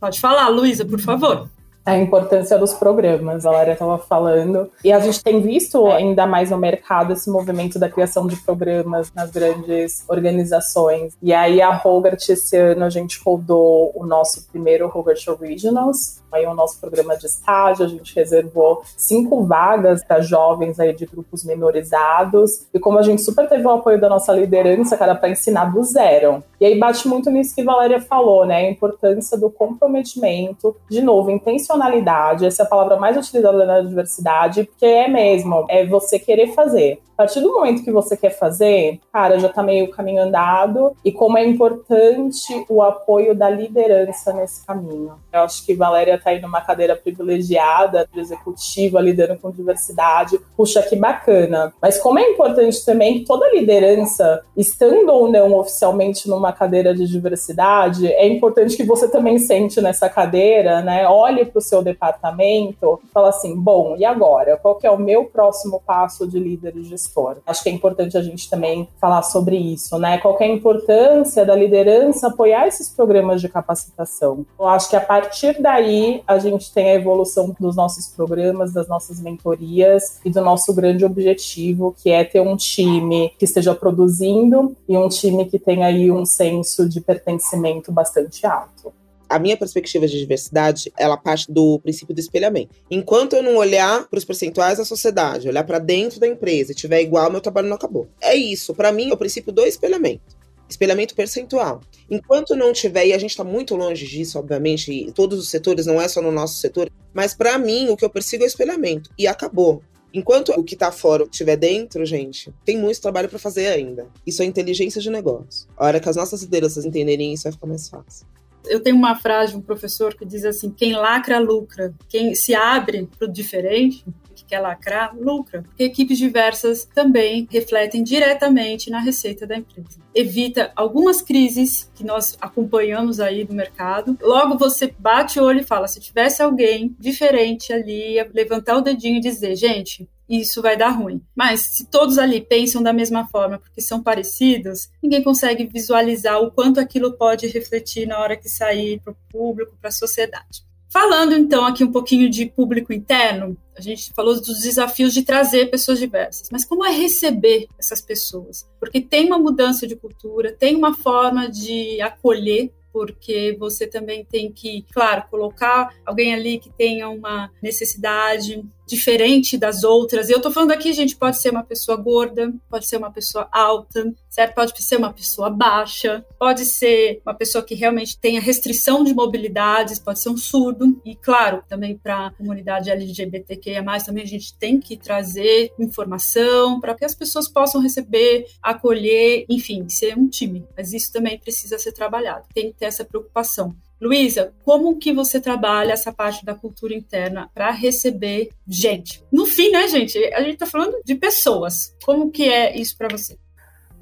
Pode 0.00 0.18
falar, 0.18 0.48
Luísa, 0.48 0.84
por 0.84 0.98
favor. 0.98 1.48
A 1.84 1.96
importância 1.96 2.58
dos 2.58 2.72
programas, 2.72 3.44
a 3.44 3.50
Lara 3.50 3.72
estava 3.72 3.98
falando. 3.98 4.70
E 4.84 4.92
a 4.92 5.00
gente 5.00 5.22
tem 5.22 5.40
visto 5.40 5.86
ainda 5.88 6.26
mais 6.26 6.50
no 6.50 6.58
mercado 6.58 7.12
esse 7.12 7.28
movimento 7.28 7.78
da 7.78 7.88
criação 7.88 8.26
de 8.26 8.36
programas 8.36 9.12
nas 9.12 9.30
grandes 9.30 10.04
organizações. 10.08 11.16
E 11.20 11.32
aí 11.32 11.60
a 11.60 11.80
Hogart, 11.84 12.28
esse 12.28 12.56
ano, 12.56 12.84
a 12.84 12.90
gente 12.90 13.20
rodou 13.24 13.92
o 13.94 14.06
nosso 14.06 14.46
primeiro 14.48 14.90
Hogart 14.92 15.26
Originals, 15.28 16.21
aí 16.32 16.46
o 16.46 16.54
nosso 16.54 16.80
programa 16.80 17.16
de 17.16 17.26
estágio, 17.26 17.84
a 17.84 17.88
gente 17.88 18.14
reservou 18.14 18.82
cinco 18.96 19.44
vagas 19.44 20.04
para 20.04 20.20
jovens 20.20 20.78
aí 20.80 20.92
de 20.92 21.06
grupos 21.06 21.44
minorizados. 21.44 22.66
E 22.72 22.78
como 22.78 22.98
a 22.98 23.02
gente 23.02 23.22
super 23.22 23.48
teve 23.48 23.66
o 23.66 23.70
apoio 23.70 24.00
da 24.00 24.08
nossa 24.08 24.32
liderança, 24.32 24.96
cara, 24.96 25.14
para 25.14 25.30
ensinar 25.30 25.66
do 25.66 25.82
zero. 25.82 26.42
E 26.60 26.66
aí 26.66 26.78
bate 26.78 27.08
muito 27.08 27.30
nisso 27.30 27.54
que 27.54 27.64
Valéria 27.64 28.00
falou, 28.00 28.44
né? 28.46 28.56
A 28.56 28.70
importância 28.70 29.36
do 29.36 29.50
comprometimento, 29.50 30.76
de 30.88 31.02
novo, 31.02 31.30
intencionalidade, 31.30 32.46
essa 32.46 32.62
é 32.62 32.66
a 32.66 32.68
palavra 32.68 32.96
mais 32.96 33.16
utilizada 33.16 33.64
na 33.64 33.80
diversidade, 33.80 34.64
porque 34.64 34.86
é 34.86 35.08
mesmo, 35.08 35.66
é 35.68 35.84
você 35.84 36.18
querer 36.18 36.54
fazer. 36.54 37.00
Partir 37.22 37.40
do 37.40 37.52
momento 37.52 37.84
que 37.84 37.92
você 37.92 38.16
quer 38.16 38.36
fazer, 38.36 38.98
cara, 39.12 39.38
já 39.38 39.48
tá 39.48 39.62
meio 39.62 39.88
caminho 39.92 40.24
andado 40.24 40.92
e 41.04 41.12
como 41.12 41.38
é 41.38 41.46
importante 41.46 42.66
o 42.68 42.82
apoio 42.82 43.32
da 43.32 43.48
liderança 43.48 44.32
nesse 44.32 44.66
caminho. 44.66 45.12
Eu 45.32 45.42
acho 45.42 45.64
que 45.64 45.72
Valéria 45.72 46.20
tá 46.20 46.30
aí 46.30 46.40
numa 46.40 46.60
cadeira 46.60 46.96
privilegiada 46.96 48.08
executiva, 48.12 49.00
liderando 49.00 49.38
com 49.38 49.52
diversidade. 49.52 50.36
Puxa, 50.56 50.82
que 50.82 50.96
bacana. 50.96 51.72
Mas 51.80 51.96
como 51.96 52.18
é 52.18 52.28
importante 52.28 52.84
também 52.84 53.20
que 53.20 53.24
toda 53.24 53.54
liderança, 53.54 54.42
estando 54.56 55.10
ou 55.10 55.30
não 55.30 55.54
oficialmente 55.54 56.28
numa 56.28 56.52
cadeira 56.52 56.92
de 56.92 57.06
diversidade, 57.06 58.04
é 58.08 58.26
importante 58.26 58.76
que 58.76 58.82
você 58.82 59.08
também 59.08 59.38
sente 59.38 59.80
nessa 59.80 60.08
cadeira, 60.08 60.82
né? 60.82 61.06
Olhe 61.06 61.44
para 61.44 61.60
o 61.60 61.62
seu 61.62 61.84
departamento 61.84 63.00
e 63.04 63.12
fala 63.12 63.28
assim: 63.28 63.56
bom, 63.56 63.94
e 63.96 64.04
agora? 64.04 64.56
Qual 64.56 64.74
que 64.74 64.88
é 64.88 64.90
o 64.90 64.98
meu 64.98 65.26
próximo 65.26 65.80
passo 65.86 66.26
de 66.26 66.40
líder 66.40 66.76
e 66.76 66.82
gestor? 66.82 67.11
Acho 67.46 67.62
que 67.62 67.68
é 67.68 67.72
importante 67.72 68.16
a 68.16 68.22
gente 68.22 68.48
também 68.48 68.88
falar 69.00 69.22
sobre 69.22 69.56
isso, 69.56 69.98
né? 69.98 70.18
Qual 70.18 70.36
é 70.40 70.44
a 70.44 70.48
importância 70.48 71.44
da 71.44 71.54
liderança 71.54 72.28
apoiar 72.28 72.66
esses 72.66 72.88
programas 72.88 73.40
de 73.40 73.48
capacitação. 73.48 74.44
Eu 74.58 74.66
acho 74.66 74.88
que 74.88 74.96
a 74.96 75.00
partir 75.00 75.60
daí 75.60 76.22
a 76.26 76.38
gente 76.38 76.72
tem 76.72 76.90
a 76.90 76.94
evolução 76.94 77.54
dos 77.58 77.76
nossos 77.76 78.08
programas, 78.08 78.72
das 78.72 78.88
nossas 78.88 79.20
mentorias 79.20 80.20
e 80.24 80.30
do 80.30 80.40
nosso 80.40 80.74
grande 80.74 81.04
objetivo, 81.04 81.94
que 82.02 82.10
é 82.10 82.24
ter 82.24 82.40
um 82.40 82.56
time 82.56 83.32
que 83.38 83.44
esteja 83.44 83.74
produzindo 83.74 84.76
e 84.88 84.96
um 84.96 85.08
time 85.08 85.44
que 85.46 85.58
tenha 85.58 85.86
aí 85.86 86.10
um 86.10 86.24
senso 86.24 86.88
de 86.88 87.00
pertencimento 87.00 87.92
bastante 87.92 88.46
alto 88.46 88.92
a 89.32 89.38
minha 89.38 89.56
perspectiva 89.56 90.06
de 90.06 90.18
diversidade, 90.18 90.92
ela 90.94 91.16
parte 91.16 91.50
do 91.50 91.78
princípio 91.78 92.14
do 92.14 92.20
espelhamento. 92.20 92.76
Enquanto 92.90 93.34
eu 93.34 93.42
não 93.42 93.56
olhar 93.56 94.06
para 94.08 94.18
os 94.18 94.26
percentuais 94.26 94.76
da 94.76 94.84
sociedade, 94.84 95.48
olhar 95.48 95.64
para 95.64 95.78
dentro 95.78 96.20
da 96.20 96.26
empresa 96.28 96.72
e 96.72 96.74
tiver 96.74 97.00
igual, 97.00 97.30
meu 97.30 97.40
trabalho 97.40 97.68
não 97.68 97.76
acabou. 97.76 98.08
É 98.20 98.34
isso, 98.34 98.74
para 98.74 98.92
mim 98.92 99.08
é 99.08 99.14
o 99.14 99.16
princípio 99.16 99.50
do 99.50 99.64
espelhamento. 99.64 100.36
Espelhamento 100.68 101.14
percentual. 101.14 101.80
Enquanto 102.10 102.54
não 102.54 102.74
tiver, 102.74 103.06
e 103.06 103.14
a 103.14 103.18
gente 103.18 103.30
está 103.30 103.42
muito 103.42 103.74
longe 103.74 104.06
disso, 104.06 104.38
obviamente, 104.38 104.92
e 104.92 105.10
todos 105.12 105.38
os 105.38 105.48
setores, 105.48 105.86
não 105.86 106.00
é 106.00 106.06
só 106.08 106.20
no 106.20 106.30
nosso 106.30 106.60
setor, 106.60 106.90
mas 107.14 107.34
para 107.34 107.56
mim 107.58 107.88
o 107.88 107.96
que 107.96 108.04
eu 108.04 108.10
persigo 108.10 108.42
é 108.42 108.46
o 108.46 108.48
espelhamento. 108.48 109.10
E 109.18 109.26
acabou. 109.26 109.82
Enquanto 110.14 110.52
o 110.52 110.62
que 110.62 110.74
está 110.74 110.92
fora 110.92 111.24
estiver 111.24 111.56
dentro, 111.56 112.04
gente, 112.04 112.52
tem 112.66 112.76
muito 112.76 113.00
trabalho 113.00 113.30
para 113.30 113.38
fazer 113.38 113.68
ainda. 113.68 114.06
Isso 114.26 114.42
é 114.42 114.44
inteligência 114.44 115.00
de 115.00 115.08
negócio. 115.08 115.66
A 115.74 115.86
hora 115.86 116.00
que 116.00 116.08
as 116.08 116.16
nossas 116.16 116.42
lideranças 116.42 116.84
entenderem 116.84 117.32
isso, 117.32 117.44
vai 117.44 117.52
ficar 117.52 117.66
mais 117.66 117.88
fácil. 117.88 118.26
Eu 118.66 118.80
tenho 118.80 118.96
uma 118.96 119.16
frase 119.16 119.52
de 119.52 119.58
um 119.58 119.62
professor 119.62 120.14
que 120.14 120.24
diz 120.24 120.44
assim: 120.44 120.70
quem 120.70 120.94
lacra, 120.94 121.38
lucra. 121.38 121.94
Quem 122.08 122.34
se 122.34 122.54
abre 122.54 123.08
para 123.18 123.28
o 123.28 123.32
diferente, 123.32 124.04
que 124.34 124.44
quer 124.44 124.60
lacrar, 124.60 125.16
lucra. 125.16 125.62
Porque 125.62 125.84
equipes 125.84 126.18
diversas 126.18 126.84
também 126.84 127.46
refletem 127.50 128.02
diretamente 128.02 128.90
na 128.90 128.98
receita 128.98 129.46
da 129.46 129.56
empresa. 129.56 130.00
Evita 130.14 130.72
algumas 130.74 131.22
crises 131.22 131.90
que 131.94 132.04
nós 132.04 132.36
acompanhamos 132.40 133.20
aí 133.20 133.44
do 133.44 133.54
mercado. 133.54 134.16
Logo 134.20 134.58
você 134.58 134.92
bate 134.98 135.38
o 135.38 135.44
olho 135.44 135.60
e 135.60 135.64
fala: 135.64 135.88
se 135.88 136.00
tivesse 136.00 136.42
alguém 136.42 136.94
diferente 136.98 137.72
ali, 137.72 138.16
levantar 138.34 138.76
o 138.76 138.82
dedinho 138.82 139.16
e 139.16 139.20
dizer, 139.20 139.54
gente, 139.56 140.08
isso 140.40 140.62
vai 140.62 140.76
dar 140.76 140.90
ruim. 140.90 141.20
Mas 141.34 141.60
se 141.60 141.86
todos 141.86 142.18
ali 142.18 142.40
pensam 142.40 142.82
da 142.82 142.92
mesma 142.92 143.26
forma, 143.28 143.58
porque 143.58 143.80
são 143.80 144.02
parecidos, 144.02 144.88
ninguém 145.02 145.22
consegue 145.22 145.66
visualizar 145.66 146.40
o 146.40 146.50
quanto 146.50 146.80
aquilo 146.80 147.12
pode 147.12 147.46
refletir 147.48 148.06
na 148.06 148.18
hora 148.18 148.36
que 148.36 148.48
sair 148.48 149.00
para 149.00 149.12
o 149.12 149.16
público, 149.30 149.76
para 149.80 149.88
a 149.88 149.92
sociedade. 149.92 150.62
Falando 150.92 151.34
então 151.34 151.64
aqui 151.64 151.82
um 151.82 151.90
pouquinho 151.90 152.28
de 152.28 152.44
público 152.44 152.92
interno, 152.92 153.56
a 153.74 153.80
gente 153.80 154.12
falou 154.14 154.34
dos 154.34 154.60
desafios 154.60 155.14
de 155.14 155.22
trazer 155.22 155.70
pessoas 155.70 155.98
diversas, 155.98 156.48
mas 156.52 156.66
como 156.66 156.84
é 156.84 156.90
receber 156.90 157.66
essas 157.78 158.02
pessoas? 158.02 158.68
Porque 158.78 159.00
tem 159.00 159.26
uma 159.26 159.38
mudança 159.38 159.86
de 159.86 159.96
cultura, 159.96 160.52
tem 160.52 160.76
uma 160.76 160.94
forma 160.94 161.48
de 161.48 161.98
acolher 162.02 162.70
porque 162.92 163.56
você 163.58 163.86
também 163.86 164.24
tem 164.24 164.52
que, 164.52 164.84
claro, 164.92 165.24
colocar 165.30 165.94
alguém 166.04 166.34
ali 166.34 166.58
que 166.58 166.68
tenha 166.68 167.08
uma 167.08 167.50
necessidade, 167.62 168.62
diferente 168.92 169.56
das 169.56 169.82
outras. 169.84 170.28
E 170.28 170.32
eu 170.32 170.40
tô 170.40 170.50
falando 170.50 170.72
aqui, 170.72 170.92
gente, 170.92 171.16
pode 171.16 171.40
ser 171.40 171.50
uma 171.50 171.64
pessoa 171.64 171.96
gorda, 171.96 172.52
pode 172.68 172.86
ser 172.86 172.98
uma 172.98 173.10
pessoa 173.10 173.48
alta, 173.50 174.12
certo? 174.28 174.54
Pode 174.54 174.82
ser 174.82 174.96
uma 174.96 175.12
pessoa 175.12 175.48
baixa, 175.48 176.24
pode 176.38 176.64
ser 176.66 177.20
uma 177.24 177.34
pessoa 177.34 177.64
que 177.64 177.74
realmente 177.74 178.18
tenha 178.18 178.40
restrição 178.40 179.02
de 179.02 179.14
mobilidades, 179.14 179.98
pode 179.98 180.20
ser 180.20 180.28
um 180.28 180.36
surdo. 180.36 181.00
E 181.04 181.16
claro, 181.16 181.62
também 181.68 181.96
para 181.96 182.26
a 182.26 182.30
comunidade 182.32 182.90
LGBTQIA+, 182.90 183.82
também 184.04 184.24
a 184.24 184.26
gente 184.26 184.56
tem 184.58 184.78
que 184.78 184.96
trazer 184.96 185.72
informação 185.78 186.80
para 186.80 186.94
que 186.94 187.04
as 187.04 187.14
pessoas 187.14 187.48
possam 187.48 187.80
receber, 187.80 188.46
acolher, 188.62 189.46
enfim, 189.48 189.88
ser 189.88 190.16
um 190.18 190.28
time. 190.28 190.66
Mas 190.76 190.92
isso 190.92 191.12
também 191.12 191.38
precisa 191.38 191.78
ser 191.78 191.92
trabalhado. 191.92 192.46
Tem 192.54 192.70
que 192.70 192.78
ter 192.78 192.86
essa 192.86 193.04
preocupação. 193.04 193.74
Luísa, 194.02 194.52
como 194.64 194.98
que 194.98 195.12
você 195.12 195.40
trabalha 195.40 195.92
essa 195.92 196.12
parte 196.12 196.44
da 196.44 196.56
cultura 196.56 196.92
interna 196.92 197.48
para 197.54 197.70
receber 197.70 198.50
gente? 198.66 199.22
No 199.30 199.46
fim, 199.46 199.70
né, 199.70 199.86
gente? 199.86 200.18
A 200.34 200.42
gente 200.42 200.54
está 200.54 200.66
falando 200.66 201.00
de 201.04 201.14
pessoas. 201.14 201.96
Como 202.04 202.28
que 202.28 202.48
é 202.48 202.76
isso 202.76 202.98
para 202.98 203.16
você? 203.16 203.38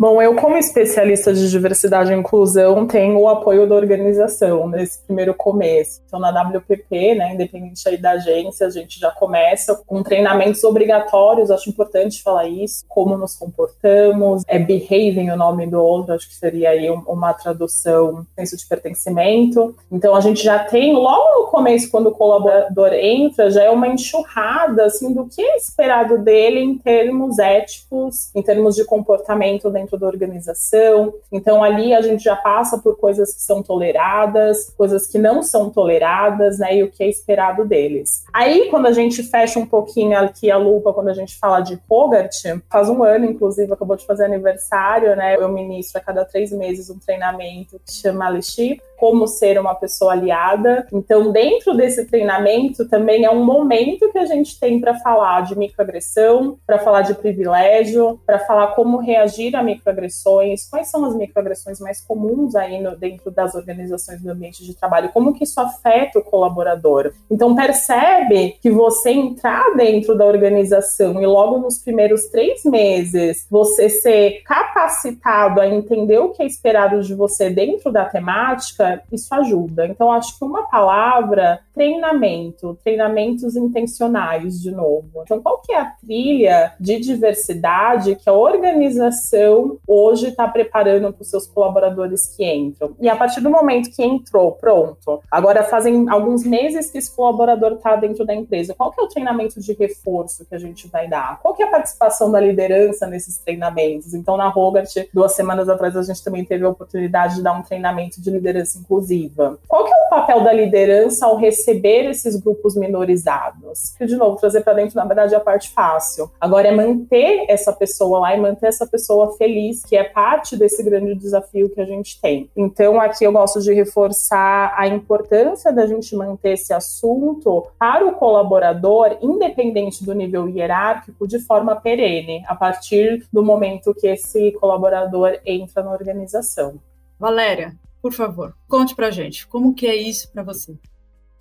Bom, 0.01 0.23
eu, 0.23 0.35
como 0.35 0.57
especialista 0.57 1.31
de 1.31 1.51
diversidade 1.51 2.11
e 2.11 2.17
inclusão, 2.17 2.87
tenho 2.87 3.19
o 3.19 3.29
apoio 3.29 3.69
da 3.69 3.75
organização 3.75 4.67
nesse 4.67 5.05
primeiro 5.05 5.35
começo. 5.35 6.01
Então, 6.07 6.19
na 6.19 6.31
WPP, 6.31 7.17
né, 7.17 7.35
independente 7.35 7.87
aí 7.87 7.99
da 7.99 8.13
agência, 8.13 8.67
a 8.67 8.71
gente 8.71 8.99
já 8.99 9.11
começa 9.11 9.75
com 9.87 10.03
treinamentos 10.03 10.65
obrigatórios, 10.65 11.51
acho 11.51 11.69
importante 11.69 12.23
falar 12.23 12.49
isso, 12.49 12.83
como 12.89 13.15
nos 13.15 13.37
comportamos, 13.37 14.43
é 14.49 14.59
behaving 14.59 15.29
o 15.33 15.37
nome 15.37 15.67
do 15.67 15.79
outro, 15.85 16.15
acho 16.15 16.27
que 16.27 16.35
seria 16.35 16.71
aí 16.71 16.89
uma 16.89 17.35
tradução, 17.35 18.27
senso 18.35 18.57
de 18.57 18.67
pertencimento. 18.67 19.77
Então, 19.93 20.17
a 20.17 20.21
gente 20.23 20.43
já 20.43 20.61
tem, 20.61 20.95
logo 20.95 21.43
no 21.43 21.49
começo, 21.49 21.91
quando 21.91 22.07
o 22.07 22.13
colaborador 22.13 22.95
entra, 22.95 23.51
já 23.51 23.65
é 23.65 23.71
uma 23.71 23.87
enxurrada, 23.89 24.87
assim, 24.87 25.13
do 25.13 25.27
que 25.27 25.43
é 25.43 25.59
esperado 25.59 26.17
dele 26.17 26.59
em 26.59 26.79
termos 26.79 27.39
éticos, 27.39 28.35
em 28.35 28.41
termos 28.41 28.75
de 28.75 28.87
comportamento 28.87 29.69
dentro 29.69 29.90
dentro 29.91 29.99
da 29.99 30.07
organização. 30.07 31.15
Então, 31.33 31.63
ali 31.63 31.93
a 31.95 32.01
gente 32.01 32.23
já 32.23 32.37
passa 32.37 32.79
por 32.79 32.97
coisas 32.97 33.35
que 33.35 33.43
são 33.43 33.63
toleradas, 33.63 34.71
coisas 34.77 35.07
que 35.07 35.19
não 35.19 35.43
são 35.43 35.71
toleradas, 35.71 36.59
né? 36.59 36.77
E 36.77 36.83
o 36.83 36.91
que 36.91 37.03
é 37.03 37.09
esperado 37.09 37.65
deles. 37.65 38.25
Aí, 38.33 38.69
quando 38.71 38.87
a 38.87 38.93
gente 38.93 39.23
fecha 39.23 39.59
um 39.59 39.67
pouquinho 39.67 40.17
aqui 40.19 40.51
a 40.51 40.57
lupa, 40.57 40.93
quando 40.93 41.09
a 41.09 41.15
gente 41.15 41.39
fala 41.39 41.61
de 41.61 41.79
Hogart, 41.89 42.35
faz 42.71 42.89
um 42.89 43.03
ano, 43.03 43.27
inclusive, 43.27 43.73
acabou 43.73 43.97
de 43.97 44.07
fazer 44.07 44.25
aniversário, 44.25 45.17
né? 45.17 45.37
Eu 45.37 45.49
ministro 45.49 46.01
a 46.01 46.05
cada 46.05 46.25
três 46.25 46.53
meses 46.53 46.91
um 46.91 46.99
treinamento 46.99 47.81
que 47.85 47.93
chama 47.93 48.29
Leadership, 48.29 48.81
como 49.01 49.27
ser 49.27 49.59
uma 49.59 49.75
pessoa 49.75 50.13
aliada. 50.13 50.87
Então, 50.93 51.33
dentro 51.33 51.75
desse 51.75 52.05
treinamento, 52.05 52.87
também 52.87 53.25
é 53.25 53.31
um 53.31 53.43
momento 53.43 54.13
que 54.13 54.19
a 54.19 54.27
gente 54.27 54.61
tem 54.61 54.79
para 54.79 54.95
falar 54.97 55.41
de 55.41 55.59
microagressão, 55.59 56.59
para 56.67 56.79
falar 56.79 57.01
de 57.01 57.15
privilégio, 57.15 58.21
para 58.27 58.39
falar 58.41 58.69
como 58.69 58.99
reagir 58.99 59.57
a 59.57 59.63
microagressões, 59.63 60.69
quais 60.69 60.91
são 60.91 61.05
as 61.07 61.17
microagressões 61.17 61.81
mais 61.81 62.03
comuns 62.03 62.55
aí 62.55 62.81
no, 62.83 62.95
dentro 62.95 63.31
das 63.31 63.55
organizações 63.55 64.21
do 64.21 64.31
ambiente 64.31 64.63
de 64.65 64.75
trabalho, 64.75 65.11
como 65.15 65.33
que 65.33 65.45
isso 65.45 65.59
afeta 65.59 66.19
o 66.19 66.23
colaborador. 66.23 67.13
Então, 67.31 67.55
percebe 67.55 68.59
que 68.61 68.71
você 68.71 69.11
entrar 69.11 69.75
dentro 69.77 70.15
da 70.17 70.27
organização 70.27 71.21
e 71.23 71.27
logo 71.27 71.59
nos 71.59 71.79
primeiros 71.79 72.29
três 72.29 72.63
meses 72.65 73.47
você 73.51 73.89
ser 73.89 74.43
capacitado 74.45 75.61
a 75.61 75.67
entender 75.67 76.19
o 76.19 76.31
que 76.31 76.43
é 76.43 76.47
esperado 76.47 77.03
de 77.03 77.15
você 77.15 77.49
dentro 77.49 77.91
da 77.91 78.05
temática 78.05 78.90
isso 79.13 79.33
ajuda. 79.35 79.87
Então, 79.87 80.11
acho 80.13 80.39
que 80.39 80.45
uma 80.45 80.63
palavra, 80.69 81.61
treinamento, 81.75 82.79
treinamentos 82.83 83.57
intencionais, 83.57 84.61
de 84.61 84.71
novo. 84.71 85.23
Então, 85.23 85.41
qual 85.41 85.61
que 85.61 85.73
é 85.73 85.81
a 85.81 85.85
trilha 85.85 86.73
de 86.79 86.99
diversidade 86.99 88.17
que 88.17 88.29
a 88.29 88.33
organização 88.33 89.79
hoje 89.87 90.29
está 90.29 90.47
preparando 90.49 91.13
para 91.13 91.23
os 91.23 91.31
seus 91.31 91.47
colaboradores 91.47 92.35
que 92.37 92.45
entram? 92.45 92.95
E 93.01 93.09
a 93.09 93.17
partir 93.17 93.41
do 93.41 93.51
momento 93.51 93.91
que 93.91 94.03
entrou, 94.03 94.53
pronto, 94.53 95.21
agora 95.31 95.63
fazem 95.63 96.09
alguns 96.09 96.45
meses 96.45 96.91
que 96.91 96.99
esse 96.99 97.15
colaborador 97.15 97.73
está 97.73 97.97
dentro 97.97 98.25
da 98.25 98.35
empresa, 98.35 98.75
qual 98.75 98.91
que 98.91 99.01
é 99.01 99.05
o 99.05 99.09
treinamento 99.09 99.61
de 99.61 99.73
reforço 99.73 100.45
que 100.45 100.55
a 100.55 100.59
gente 100.59 100.89
vai 100.89 101.09
dar? 101.09 101.41
Qual 101.41 101.55
que 101.55 101.63
é 101.63 101.67
a 101.67 101.71
participação 101.71 102.31
da 102.31 102.41
liderança 102.41 103.07
nesses 103.07 103.39
treinamentos? 103.39 104.15
Então, 104.15 104.37
na 104.37 104.49
Rogart, 104.49 104.91
duas 105.13 105.35
semanas 105.35 105.69
atrás, 105.69 105.97
a 105.97 106.03
gente 106.03 106.23
também 106.23 106.45
teve 106.45 106.65
a 106.65 106.69
oportunidade 106.69 107.37
de 107.37 107.43
dar 107.43 107.53
um 107.53 107.63
treinamento 107.63 108.21
de 108.21 108.31
liderança 108.31 108.80
inclusiva. 108.81 109.59
Qual 109.69 109.85
que 109.85 109.93
é 109.93 109.97
o 109.97 110.11
papel 110.11 110.43
da 110.43 110.53
liderança 110.53 111.27
ao 111.27 111.37
receber 111.37 112.09
esses 112.09 112.37
grupos 112.37 112.77
minorizados? 112.77 113.95
Que, 113.97 114.07
de 114.07 114.17
novo, 114.17 114.37
trazer 114.37 114.63
para 114.63 114.75
dentro, 114.75 114.97
na 114.97 115.05
verdade, 115.05 115.35
é 115.35 115.37
a 115.37 115.41
parte 115.41 115.71
fácil. 115.71 116.31
Agora 116.41 116.69
é 116.69 116.73
manter 116.73 117.45
essa 117.49 117.73
pessoa 117.73 118.21
lá 118.21 118.37
e 118.37 118.41
manter 118.41 118.67
essa 118.67 118.87
pessoa 118.87 119.37
feliz, 119.37 119.85
que 119.85 119.97
é 119.97 120.05
parte 120.05 120.57
desse 120.57 120.83
grande 120.83 121.15
desafio 121.15 121.71
que 121.71 121.81
a 121.81 121.85
gente 121.85 122.21
tem. 122.21 122.51
Então, 122.57 123.01
aqui 123.01 123.25
eu 123.25 123.33
gosto 123.33 123.61
de 123.61 123.73
reforçar 123.73 124.75
a 124.77 124.87
importância 124.87 125.73
da 125.73 125.87
gente 125.87 126.15
manter 126.17 126.53
esse 126.53 126.73
assunto 126.73 127.67
para 127.79 128.07
o 128.07 128.13
colaborador, 128.13 129.17
independente 129.21 130.05
do 130.05 130.15
nível 130.15 130.49
hierárquico, 130.49 131.27
de 131.27 131.39
forma 131.39 131.77
perene, 131.77 132.43
a 132.47 132.55
partir 132.55 133.27
do 133.33 133.43
momento 133.43 133.95
que 133.95 134.07
esse 134.07 134.53
colaborador 134.53 135.39
entra 135.45 135.83
na 135.83 135.93
organização. 135.93 136.81
Valéria, 137.19 137.75
por 138.03 138.13
favor, 138.13 138.55
conte 138.69 138.95
pra 138.95 139.11
gente, 139.11 139.47
como 139.47 139.75
que 139.75 139.87
é 139.87 139.95
isso 139.95 140.31
para 140.33 140.43
você? 140.43 140.77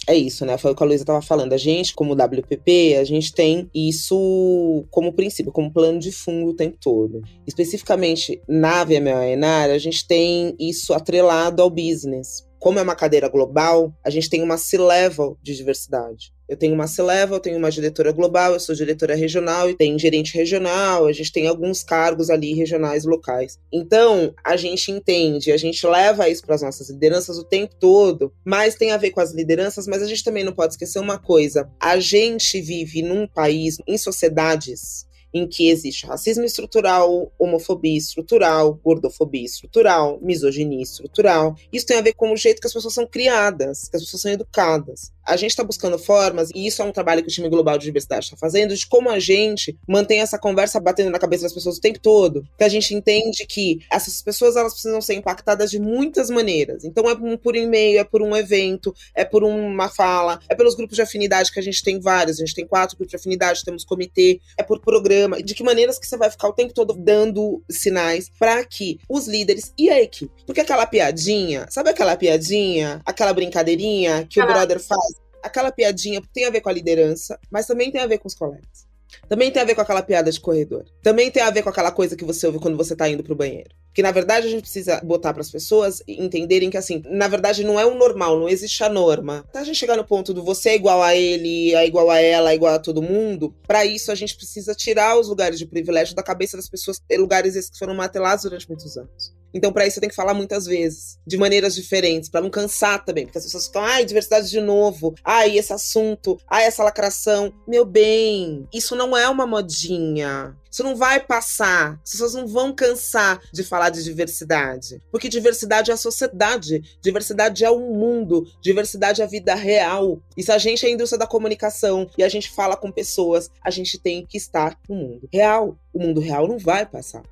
É 0.08 0.16
isso, 0.16 0.46
né? 0.46 0.58
Foi 0.58 0.72
o 0.72 0.76
que 0.76 0.82
a 0.82 0.86
Luísa 0.86 1.04
estava 1.04 1.22
falando. 1.22 1.54
A 1.54 1.58
gente, 1.58 1.94
como 1.94 2.14
WPP, 2.14 2.96
a 2.96 3.04
gente 3.04 3.32
tem 3.32 3.70
isso 3.76 4.86
como 4.90 5.14
princípio, 5.14 5.52
como 5.52 5.72
plano 5.72 6.00
de 6.00 6.12
fundo 6.12 6.50
o 6.50 6.56
tempo 6.56 6.78
todo. 6.82 7.22
Especificamente 7.46 8.42
na 8.48 8.84
VML 8.84 9.34
Enar, 9.34 9.70
a 9.70 9.78
gente 9.78 10.08
tem 10.08 10.56
isso 10.60 10.94
atrelado 10.94 11.62
ao 11.62 11.70
business. 11.70 12.48
Como 12.58 12.80
é 12.80 12.82
uma 12.82 12.96
cadeira 12.96 13.30
global, 13.30 13.94
a 14.04 14.10
gente 14.10 14.30
tem 14.30 14.42
uma 14.42 14.58
C-level 14.58 15.38
de 15.44 15.56
diversidade. 15.56 16.34
Eu 16.50 16.58
tenho 16.58 16.74
uma 16.74 16.88
C-Level, 16.88 17.36
eu 17.36 17.40
tenho 17.40 17.58
uma 17.60 17.70
diretora 17.70 18.12
global, 18.12 18.54
eu 18.54 18.60
sou 18.60 18.74
diretora 18.74 19.14
regional 19.14 19.70
e 19.70 19.76
tem 19.76 20.00
gerente 20.00 20.36
regional, 20.36 21.06
a 21.06 21.12
gente 21.12 21.32
tem 21.32 21.48
alguns 21.48 21.84
cargos 21.84 22.32
ali 22.32 22.56
regionais 22.56 23.06
locais. 23.06 23.60
Então, 23.72 24.34
a 24.44 24.58
gente 24.58 24.92
entende, 24.92 25.52
a 25.52 25.58
gente 25.58 25.86
leva 25.86 26.28
isso 26.28 26.44
para 26.44 26.56
as 26.56 26.64
nossas 26.64 26.90
lideranças 26.90 27.38
o 27.38 27.44
tempo 27.44 27.76
todo, 27.76 28.34
mas 28.44 28.74
tem 28.74 28.92
a 28.92 28.98
ver 28.98 29.12
com 29.12 29.22
as 29.22 29.32
lideranças, 29.32 29.86
mas 29.86 30.02
a 30.02 30.08
gente 30.08 30.24
também 30.24 30.44
não 30.44 30.52
pode 30.52 30.74
esquecer 30.74 30.98
uma 30.98 31.20
coisa: 31.20 31.70
a 31.80 32.00
gente 32.00 32.60
vive 32.60 33.04
num 33.04 33.28
país, 33.28 33.78
em 33.88 33.98
sociedades 33.98 35.08
em 35.34 35.48
que 35.48 35.70
existe 35.70 36.06
racismo 36.06 36.44
estrutural, 36.44 37.32
homofobia 37.38 37.98
estrutural, 37.98 38.74
gordofobia 38.84 39.46
estrutural, 39.46 40.20
misoginia 40.22 40.82
estrutural. 40.82 41.56
Isso 41.72 41.86
tem 41.86 41.98
a 41.98 42.02
ver 42.02 42.14
com 42.14 42.32
o 42.32 42.38
jeito 42.38 42.60
que 42.60 42.68
as 42.68 42.74
pessoas 42.74 42.94
são 42.94 43.06
criadas, 43.06 43.88
que 43.88 43.96
as 43.96 44.04
pessoas 44.04 44.22
são 44.22 44.32
educadas. 44.32 45.12
A 45.30 45.38
gente 45.38 45.52
está 45.52 45.64
buscando 45.64 46.00
formas, 46.00 46.50
e 46.56 46.66
isso 46.66 46.82
é 46.82 46.86
um 46.86 46.92
trabalho 46.92 47.22
que 47.22 47.28
o 47.28 47.32
time 47.32 47.48
global 47.48 47.78
de 47.78 47.86
diversidade 47.86 48.26
está 48.26 48.38
fazendo, 48.38 48.76
de 48.76 48.88
como 48.88 49.10
a 49.10 49.20
gente 49.20 49.78
mantém 49.88 50.22
essa 50.22 50.40
conversa 50.40 50.80
batendo 50.80 51.12
na 51.12 51.20
cabeça 51.20 51.44
das 51.44 51.54
pessoas 51.54 51.78
o 51.78 51.82
tempo 51.82 52.00
todo. 52.00 52.44
Que 52.58 52.64
a 52.64 52.70
gente 52.70 52.96
entende 52.96 53.46
que 53.46 53.80
essas 53.92 54.24
pessoas 54.24 54.56
elas 54.56 54.74
precisam 54.74 55.00
ser 55.02 55.14
impactadas 55.14 55.70
de 55.70 55.80
muitas 55.80 56.32
maneiras. 56.32 56.84
Então 56.84 57.08
é 57.08 57.38
por 57.38 57.56
e-mail, 57.56 58.00
é 58.00 58.04
por 58.04 58.24
um 58.24 58.36
evento, 58.36 58.94
é 59.14 59.24
por 59.24 59.44
uma 59.44 59.88
fala, 59.88 60.40
é 60.50 60.56
pelos 60.56 60.74
grupos 60.74 60.96
de 60.96 61.02
afinidade 61.02 61.52
que 61.52 61.60
a 61.60 61.64
gente 61.64 61.84
tem 61.84 62.00
vários. 62.00 62.38
A 62.38 62.46
gente 62.46 62.56
tem 62.56 62.66
quatro 62.66 62.98
grupos 62.98 63.12
de 63.12 63.18
afinidade, 63.18 63.64
temos 63.64 63.86
comitê, 63.86 64.42
é 64.58 64.64
por 64.64 64.80
programa 64.82 65.42
de 65.44 65.54
que 65.54 65.64
maneiras 65.64 66.00
que 66.00 66.08
você 66.08 66.18
vai 66.18 66.32
ficar 66.32 66.48
o 66.48 66.54
tempo 66.54 66.74
todo 66.74 66.94
dando 66.94 67.62
sinais 67.70 68.32
para 68.40 68.64
que 68.66 69.00
os 69.08 69.28
líderes 69.28 69.74
e 69.78 69.90
a 69.90 70.02
equipe. 70.02 70.34
Porque 70.46 70.62
aquela 70.62 70.86
piadinha, 70.86 71.68
sabe 71.70 71.92
aquela 71.92 72.16
piadinha, 72.16 73.02
aquela 73.06 73.34
brincadeirinha 73.34 74.26
que 74.30 74.40
ah. 74.40 74.44
o 74.44 74.48
brother 74.48 74.80
faz? 74.80 75.19
Aquela 75.44 75.72
piadinha 75.72 76.22
tem 76.34 76.46
a 76.46 76.50
ver 76.50 76.62
com 76.62 76.70
a 76.70 76.74
liderança, 76.74 77.40
mas 77.50 77.66
também 77.66 77.92
tem 77.92 78.02
a 78.02 78.08
ver 78.08 78.18
com 78.18 78.28
os 78.28 78.36
colegas. 78.36 78.90
Também 79.28 79.52
tem 79.52 79.62
a 79.62 79.66
ver 79.66 79.76
com 79.76 79.82
aquela 79.82 80.02
piada 80.02 80.32
de 80.32 80.40
corredor. 80.40 80.86
Também 81.02 81.32
tem 81.32 81.42
a 81.42 81.50
ver 81.50 81.64
com 81.64 81.70
aquela 81.70 81.92
coisa 81.92 82.16
que 82.16 82.26
você 82.26 82.46
ouve 82.46 82.60
quando 82.60 82.78
você 82.78 82.96
tá 82.96 83.10
indo 83.10 83.24
pro 83.24 83.36
banheiro. 83.36 83.70
Que 83.94 84.04
na 84.04 84.12
verdade 84.12 84.48
a 84.48 84.50
gente 84.50 84.62
precisa 84.62 85.02
botar 85.02 85.34
para 85.34 85.42
as 85.42 85.50
pessoas 85.50 86.02
entenderem 86.08 86.70
que 86.70 86.78
assim, 86.78 87.02
na 87.06 87.28
verdade 87.28 87.64
não 87.64 87.80
é 87.80 87.86
o 87.86 87.96
normal, 87.96 88.40
não 88.40 88.48
existe 88.48 88.84
a 88.84 88.90
norma. 88.90 89.44
Até 89.50 89.60
a 89.60 89.64
gente 89.64 89.78
chegar 89.78 89.98
no 89.98 90.06
ponto 90.06 90.34
do 90.34 90.44
você 90.44 90.70
é 90.70 90.76
igual 90.76 91.02
a 91.02 91.16
ele, 91.16 91.74
é 91.74 91.86
igual 91.86 92.10
a 92.10 92.20
ela, 92.20 92.52
é 92.52 92.56
igual 92.56 92.76
a 92.76 92.80
todo 92.80 93.02
mundo, 93.02 93.54
para 93.68 93.84
isso 93.86 94.12
a 94.12 94.16
gente 94.16 94.36
precisa 94.36 94.76
tirar 94.76 95.20
os 95.20 95.28
lugares 95.28 95.58
de 95.58 95.66
privilégio 95.66 96.16
da 96.16 96.24
cabeça 96.24 96.56
das 96.56 96.70
pessoas, 96.70 97.02
lugares 97.18 97.56
esses 97.56 97.72
que 97.72 97.80
foram 97.80 97.96
matelados 97.96 98.44
durante 98.44 98.68
muitos 98.68 98.96
anos. 98.96 99.34
Então, 99.54 99.72
para 99.72 99.86
isso, 99.86 99.96
você 99.96 100.02
tem 100.02 100.10
que 100.10 100.16
falar 100.16 100.34
muitas 100.34 100.66
vezes, 100.66 101.18
de 101.26 101.38
maneiras 101.38 101.76
diferentes, 101.76 102.30
para 102.30 102.42
não 102.42 102.50
cansar 102.50 103.04
também, 103.04 103.26
porque 103.26 103.38
as 103.38 103.46
pessoas 103.46 103.68
ficam, 103.68 103.84
ai, 103.84 104.06
diversidade 104.06 104.50
de 104.50 104.62
novo, 104.62 105.16
ai, 105.24 105.58
esse 105.58 105.74
assunto, 105.74 106.38
ai, 106.48 106.66
essa 106.66 106.84
lacração. 106.84 107.54
Meu 107.68 107.86
bem, 107.86 108.68
isso 108.74 108.96
não 108.96 109.16
é 109.18 109.28
uma 109.28 109.48
modinha. 109.48 110.56
Isso 110.72 110.84
não 110.84 110.96
vai 110.96 111.20
passar. 111.20 112.00
As 112.04 112.12
pessoas 112.12 112.34
não 112.34 112.48
vão 112.48 112.74
cansar 112.74 113.42
de 113.52 113.64
falar 113.64 113.90
de 113.90 114.04
diversidade. 114.04 115.02
Porque 115.12 115.28
diversidade 115.28 115.90
é 115.90 115.94
a 115.94 115.98
sociedade, 115.98 116.82
diversidade 117.02 117.66
é 117.66 117.70
o 117.70 117.80
mundo, 117.80 118.46
diversidade 118.62 119.22
é 119.22 119.26
a 119.26 119.28
vida 119.28 119.56
real. 119.56 120.22
E 120.38 120.44
se 120.44 120.52
a 120.52 120.58
gente 120.58 120.86
é 120.86 120.90
a 120.90 120.92
indústria 120.92 121.18
da 121.18 121.28
comunicação 121.28 122.08
e 122.18 122.24
a 122.24 122.30
gente 122.30 122.52
fala 122.52 122.78
com 122.78 122.92
pessoas, 122.92 123.50
a 123.64 123.72
gente 123.72 123.98
tem 123.98 124.26
que 124.26 124.38
estar 124.38 124.78
no 124.88 124.96
mundo 124.96 125.30
real. 125.34 125.78
O 125.92 126.00
mundo 126.00 126.22
real 126.22 126.48
não 126.48 126.60
vai 126.60 126.86
passar 126.86 127.24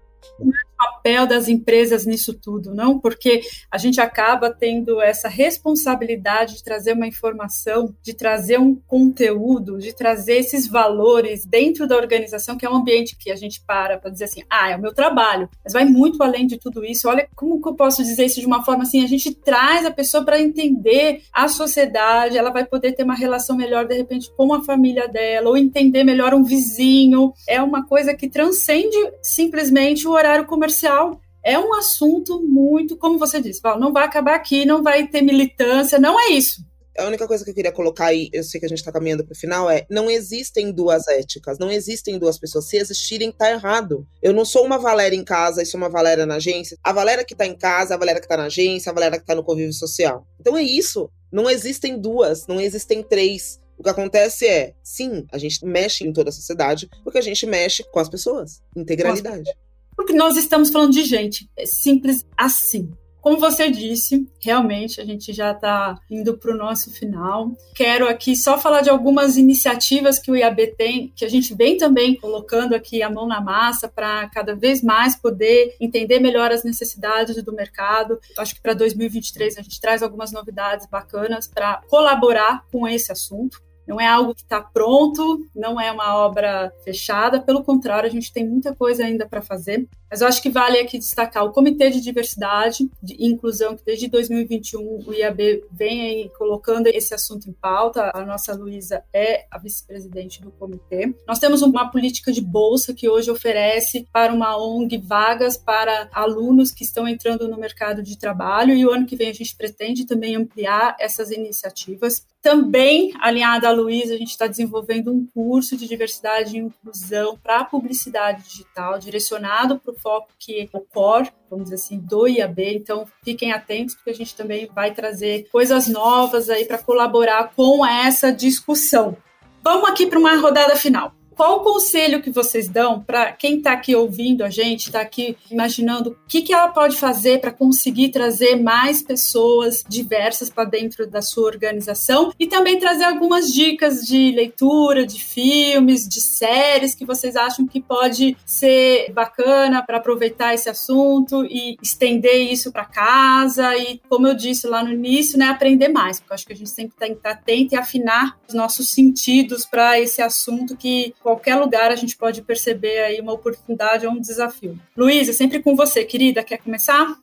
papel 1.07 1.25
das 1.25 1.47
empresas 1.47 2.05
nisso 2.05 2.33
tudo, 2.33 2.73
não? 2.75 2.99
Porque 2.99 3.41
a 3.71 3.77
gente 3.77 4.01
acaba 4.01 4.51
tendo 4.51 5.01
essa 5.01 5.29
responsabilidade 5.29 6.55
de 6.55 6.63
trazer 6.63 6.93
uma 6.93 7.07
informação, 7.07 7.95
de 8.01 8.13
trazer 8.13 8.59
um 8.59 8.75
conteúdo, 8.75 9.77
de 9.77 9.93
trazer 9.93 10.37
esses 10.37 10.67
valores 10.67 11.45
dentro 11.45 11.87
da 11.87 11.95
organização, 11.95 12.57
que 12.57 12.65
é 12.65 12.69
um 12.69 12.75
ambiente 12.75 13.15
que 13.17 13.31
a 13.31 13.35
gente 13.35 13.61
para 13.65 13.97
para 13.97 14.11
dizer 14.11 14.25
assim, 14.25 14.43
ah, 14.49 14.69
é 14.69 14.75
o 14.75 14.81
meu 14.81 14.93
trabalho, 14.93 15.49
mas 15.63 15.73
vai 15.73 15.85
muito 15.85 16.21
além 16.21 16.45
de 16.45 16.57
tudo 16.57 16.83
isso. 16.83 17.07
Olha, 17.07 17.27
como 17.35 17.61
que 17.61 17.69
eu 17.69 17.75
posso 17.75 18.03
dizer 18.03 18.25
isso 18.25 18.41
de 18.41 18.45
uma 18.45 18.63
forma 18.63 18.83
assim? 18.83 19.03
A 19.03 19.07
gente 19.07 19.33
traz 19.33 19.85
a 19.85 19.91
pessoa 19.91 20.25
para 20.25 20.41
entender 20.41 21.21
a 21.31 21.47
sociedade, 21.47 22.37
ela 22.37 22.51
vai 22.51 22.65
poder 22.65 22.93
ter 22.93 23.03
uma 23.03 23.15
relação 23.15 23.55
melhor, 23.55 23.85
de 23.85 23.95
repente, 23.95 24.29
com 24.35 24.53
a 24.53 24.63
família 24.63 25.07
dela, 25.07 25.49
ou 25.49 25.57
entender 25.57 26.03
melhor 26.03 26.33
um 26.33 26.43
vizinho. 26.43 27.31
É 27.47 27.61
uma 27.61 27.85
coisa 27.85 28.13
que 28.13 28.29
transcende 28.29 28.97
simplesmente 29.21 30.07
o 30.07 30.11
horário 30.11 30.45
comercial. 30.45 30.96
É 31.43 31.57
um 31.57 31.73
assunto 31.73 32.41
muito, 32.41 32.97
como 32.97 33.17
você 33.17 33.39
disse, 33.39 33.62
não 33.79 33.93
vai 33.93 34.03
acabar 34.03 34.36
aqui, 34.36 34.65
não 34.65 34.83
vai 34.83 35.07
ter 35.07 35.21
militância, 35.21 35.97
não 35.97 36.19
é 36.19 36.31
isso. 36.31 36.62
A 36.97 37.05
única 37.05 37.27
coisa 37.27 37.43
que 37.43 37.51
eu 37.51 37.55
queria 37.55 37.71
colocar 37.71 38.07
aí, 38.07 38.27
eu 38.33 38.43
sei 38.43 38.60
que 38.60 38.65
a 38.65 38.69
gente 38.69 38.79
está 38.79 38.91
caminhando 38.91 39.23
para 39.23 39.33
o 39.33 39.38
final, 39.38 39.69
é 39.69 39.86
não 39.88 40.10
existem 40.10 40.71
duas 40.71 41.07
éticas, 41.07 41.60
não 41.60 41.69
existem 41.69 42.17
duas 42.17 42.39
pessoas. 42.39 42.65
Se 42.65 42.75
existirem, 42.75 43.31
tá 43.31 43.51
errado. 43.51 44.05
Eu 44.19 44.33
não 44.33 44.43
sou 44.43 44.65
uma 44.65 44.79
Valéria 44.79 45.15
em 45.15 45.23
casa 45.23 45.62
e 45.62 45.65
sou 45.65 45.79
uma 45.79 45.89
Valéria 45.89 46.25
na 46.25 46.36
agência. 46.36 46.75
A 46.83 46.91
Valéria 46.91 47.23
que 47.23 47.36
está 47.36 47.45
em 47.45 47.55
casa, 47.55 47.93
a 47.93 47.97
Valéria 47.97 48.19
que 48.19 48.25
está 48.25 48.36
na 48.36 48.45
agência, 48.45 48.89
a 48.89 48.93
Valéria 48.93 49.19
que 49.19 49.23
está 49.23 49.36
no 49.36 49.43
convívio 49.43 49.73
social. 49.73 50.25
Então 50.39 50.57
é 50.57 50.63
isso. 50.63 51.07
Não 51.31 51.47
existem 51.47 51.99
duas, 51.99 52.47
não 52.47 52.60
existem 52.60 53.03
três. 53.03 53.60
O 53.77 53.83
que 53.83 53.89
acontece 53.89 54.47
é, 54.47 54.73
sim, 54.83 55.23
a 55.31 55.38
gente 55.38 55.63
mexe 55.63 56.03
em 56.03 56.12
toda 56.12 56.29
a 56.29 56.33
sociedade, 56.33 56.89
porque 57.03 57.19
a 57.19 57.21
gente 57.21 57.45
mexe 57.45 57.83
com 57.91 57.99
as 57.99 58.10
pessoas. 58.10 58.60
Integralidade. 58.75 59.51
Porque 59.97 60.13
nós 60.13 60.38
estamos 60.38 60.69
falando 60.69 60.93
de 60.93 61.03
gente. 61.03 61.49
É 61.57 61.65
simples 61.65 62.23
assim. 62.38 62.89
Como 63.19 63.39
você 63.39 63.69
disse, 63.69 64.25
realmente 64.41 65.01
a 65.01 65.05
gente 65.05 65.33
já 65.33 65.51
está 65.51 65.99
indo 66.10 66.38
para 66.38 66.53
o 66.53 66.57
nosso 66.57 66.89
final. 66.91 67.51
Quero 67.75 68.07
aqui 68.07 68.38
só 68.38 68.57
falar 68.57 68.79
de 68.79 68.89
algumas 68.89 69.36
iniciativas 69.36 70.17
que 70.17 70.31
o 70.31 70.36
IAB 70.38 70.75
tem, 70.77 71.12
que 71.13 71.25
a 71.25 71.29
gente 71.29 71.53
vem 71.53 71.75
também 71.75 72.15
colocando 72.15 72.73
aqui 72.73 73.01
a 73.03 73.10
mão 73.10 73.27
na 73.27 73.41
massa 73.41 73.89
para 73.89 74.29
cada 74.29 74.55
vez 74.55 74.81
mais 74.81 75.13
poder 75.17 75.75
entender 75.81 76.21
melhor 76.21 76.53
as 76.53 76.63
necessidades 76.63 77.43
do 77.43 77.51
mercado. 77.51 78.17
Acho 78.38 78.55
que 78.55 78.62
para 78.62 78.73
2023 78.73 79.57
a 79.57 79.62
gente 79.62 79.81
traz 79.81 80.01
algumas 80.01 80.31
novidades 80.31 80.88
bacanas 80.88 81.49
para 81.49 81.81
colaborar 81.89 82.65
com 82.71 82.88
esse 82.88 83.12
assunto. 83.12 83.66
Não 83.88 84.00
é 84.00 84.08
algo 84.08 84.36
que 84.36 84.41
está 84.41 84.62
pronto, 84.62 85.45
não 85.56 85.80
é 85.80 85.91
uma 85.91 86.15
obra 86.17 86.71
fechada, 86.84 87.39
pelo 87.39 87.63
contrário, 87.63 88.08
a 88.08 88.12
gente 88.12 88.34
tem 88.34 88.45
muita 88.45 88.76
coisa 88.76 89.06
ainda 89.06 89.28
para 89.28 89.41
fazer. 89.41 89.88
Mas 90.10 90.21
eu 90.21 90.28
acho 90.28 90.41
que 90.41 90.50
vale 90.50 90.80
aqui 90.80 90.97
destacar 90.97 91.43
o 91.43 91.52
Comitê 91.52 91.89
de 91.89 92.02
Diversidade 92.02 92.89
e 93.04 93.28
Inclusão, 93.28 93.76
que 93.76 93.84
desde 93.84 94.08
2021 94.08 95.04
o 95.06 95.13
IAB 95.13 95.63
vem 95.71 96.30
colocando 96.38 96.88
esse 96.88 97.13
assunto 97.13 97.50
em 97.50 97.54
pauta. 97.54 98.12
A 98.13 98.26
nossa 98.26 98.54
Luísa 98.54 99.04
é 99.13 99.45
a 99.52 99.58
vice-presidente 99.58 100.41
do 100.41 100.52
comitê. 100.52 101.13
Nós 101.28 101.39
temos 101.39 101.62
uma 101.62 101.91
política 101.91 102.32
de 102.32 102.41
bolsa 102.41 102.93
que 102.93 103.10
hoje 103.10 103.30
oferece 103.30 104.08
para 104.12 104.34
uma 104.34 104.58
ONG 104.58 104.97
vagas 104.97 105.58
para 105.58 106.10
alunos 106.13 106.71
que 106.71 106.84
estão 106.84 107.08
entrando 107.08 107.47
no 107.47 107.58
mercado 107.58 108.02
de 108.02 108.17
trabalho 108.17 108.73
e 108.73 108.86
o 108.86 108.91
ano 108.91 109.06
que 109.06 109.15
vem 109.15 109.30
a 109.30 109.34
gente 109.34 109.56
pretende 109.56 110.06
também 110.06 110.36
ampliar 110.36 110.95
essas 111.00 111.32
iniciativas. 111.32 112.26
Também, 112.47 113.12
alinhada 113.19 113.67
à 113.67 113.73
Luísa, 113.73 114.13
a 114.13 114.17
gente 114.17 114.29
está 114.29 114.47
desenvolvendo 114.47 115.12
um 115.12 115.27
curso 115.33 115.75
de 115.75 115.86
diversidade 115.86 116.55
e 116.55 116.60
inclusão 116.60 117.38
para 117.43 117.60
a 117.60 117.65
publicidade 117.65 118.41
digital, 118.41 118.97
direcionado 118.97 119.77
para 119.77 119.91
o 119.91 119.99
foco 119.99 120.29
que 120.39 120.62
é 120.62 120.69
o 120.71 120.79
core, 120.79 121.29
vamos 121.49 121.65
dizer 121.65 121.75
assim, 121.75 121.99
do 121.99 122.25
IAB. 122.25 122.57
Então, 122.73 123.05
fiquem 123.21 123.51
atentos, 123.51 123.95
porque 123.95 124.12
a 124.12 124.15
gente 124.15 124.33
também 124.33 124.65
vai 124.73 124.93
trazer 124.93 125.49
coisas 125.51 125.89
novas 125.89 126.49
aí 126.49 126.63
para 126.63 126.77
colaborar 126.77 127.51
com 127.53 127.86
essa 127.86 128.31
discussão. 128.31 129.17
Vamos 129.62 129.89
aqui 129.89 130.07
para 130.07 130.17
uma 130.17 130.38
rodada 130.38 130.77
final. 130.77 131.13
Qual 131.38 131.58
o 131.58 131.60
conselho 131.60 132.19
que 132.19 132.32
vocês 132.32 132.67
dão 132.67 133.00
para 133.00 133.32
quem 133.32 133.58
está 133.60 133.73
aqui 133.73 133.95
ouvindo 133.95 134.43
a 134.43 134.50
gente, 134.50 134.88
está 134.88 135.02
aqui 135.02 135.38
imaginando 135.52 136.10
o 136.10 136.17
que, 136.28 136.41
que 136.41 136.52
ela 136.52 136.69
pode 136.69 136.97
fazer 136.97 137.39
para 137.39 137.52
conseguir 137.52 138.10
trazer 138.10 138.56
mais 138.56 139.04
pessoas 139.04 139.84
diversas 139.88 140.50
para 140.50 140.63
dentro 140.63 141.06
da 141.06 141.21
sua 141.21 141.45
organização 141.45 142.34
e 142.39 142.47
também 142.47 142.80
trazer 142.80 143.04
algumas 143.04 143.54
dicas 143.54 144.02
de 144.02 144.32
leitura, 144.32 145.06
de 145.06 145.23
filmes, 145.23 146.08
de 146.08 146.21
séries 146.21 146.95
que 146.95 147.06
vocês 147.06 147.36
acham 147.36 147.67
que 147.67 147.80
pode 147.80 148.36
ser 148.43 149.12
bacana 149.13 149.84
para 149.84 149.97
aproveitar 149.97 150.56
esse 150.56 150.67
assunto 150.67 151.45
e 151.45 151.78
estender 151.84 152.52
isso 152.52 152.71
para 152.71 152.86
casa 152.86 153.78
e, 153.78 154.02
como 154.10 154.26
eu 154.26 154.34
disse 154.34 154.65
lá 154.65 154.84
no 154.84 154.91
início, 154.91 155.38
né, 155.38 155.50
aprender 155.50 155.89
mais, 155.89 156.19
porque 156.19 156.34
eu 156.34 156.36
acho 156.36 156.47
que 156.47 156.54
a 156.54 156.56
gente 156.56 156.71
sempre 156.71 156.97
tem 156.97 157.12
que 157.12 157.17
estar 157.17 157.30
atento 157.30 157.76
e 157.76 157.78
afinar 157.78 158.39
os 158.47 158.56
nossos 158.56 158.89
sentidos 158.89 159.67
para 159.67 160.00
esse 160.00 160.19
assunto 160.19 160.76
que 160.76 161.13
qualquer 161.27 161.55
lugar 161.55 161.91
a 161.91 161.95
gente 161.97 162.15
pode 162.15 162.41
perceber 162.41 162.99
aí 162.99 163.19
uma 163.19 163.33
oportunidade 163.33 164.07
ou 164.07 164.13
um 164.13 164.21
desafio. 164.21 164.79
Luísa, 164.95 165.33
sempre 165.33 165.61
com 165.61 165.75
você, 165.75 166.05
querida, 166.05 166.41
quer 166.41 166.57
começar? 166.57 167.17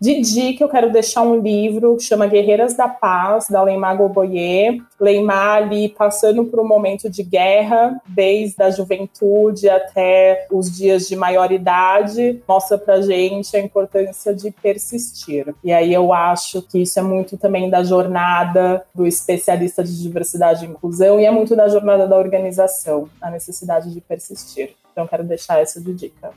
De 0.00 0.18
dica, 0.22 0.64
eu 0.64 0.68
quero 0.70 0.90
deixar 0.90 1.20
um 1.20 1.38
livro 1.38 1.94
que 1.94 2.04
chama 2.04 2.26
Guerreiras 2.26 2.72
da 2.72 2.88
Paz, 2.88 3.48
da 3.50 3.62
Leymar 3.62 3.98
Goboyer. 3.98 4.82
Leymar 4.98 5.56
ali 5.58 5.90
passando 5.90 6.42
por 6.46 6.58
um 6.58 6.66
momento 6.66 7.10
de 7.10 7.22
guerra, 7.22 8.00
desde 8.06 8.62
a 8.62 8.70
juventude 8.70 9.68
até 9.68 10.46
os 10.50 10.74
dias 10.74 11.06
de 11.06 11.14
maioridade, 11.14 12.42
mostra 12.48 12.78
pra 12.78 13.02
gente 13.02 13.54
a 13.54 13.60
importância 13.60 14.34
de 14.34 14.50
persistir. 14.50 15.54
E 15.62 15.70
aí 15.70 15.92
eu 15.92 16.14
acho 16.14 16.62
que 16.62 16.80
isso 16.80 16.98
é 16.98 17.02
muito 17.02 17.36
também 17.36 17.68
da 17.68 17.82
jornada 17.82 18.82
do 18.94 19.06
especialista 19.06 19.84
de 19.84 20.02
diversidade 20.02 20.64
e 20.64 20.68
inclusão 20.68 21.20
e 21.20 21.26
é 21.26 21.30
muito 21.30 21.54
da 21.54 21.68
jornada 21.68 22.08
da 22.08 22.16
organização, 22.16 23.06
a 23.20 23.30
necessidade 23.30 23.92
de 23.92 24.00
persistir. 24.00 24.74
Então 24.92 25.06
quero 25.06 25.24
deixar 25.24 25.60
essa 25.60 25.78
de 25.78 25.92
dica. 25.92 26.30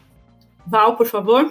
Val, 0.68 0.98
por 0.98 1.08
favor 1.08 1.50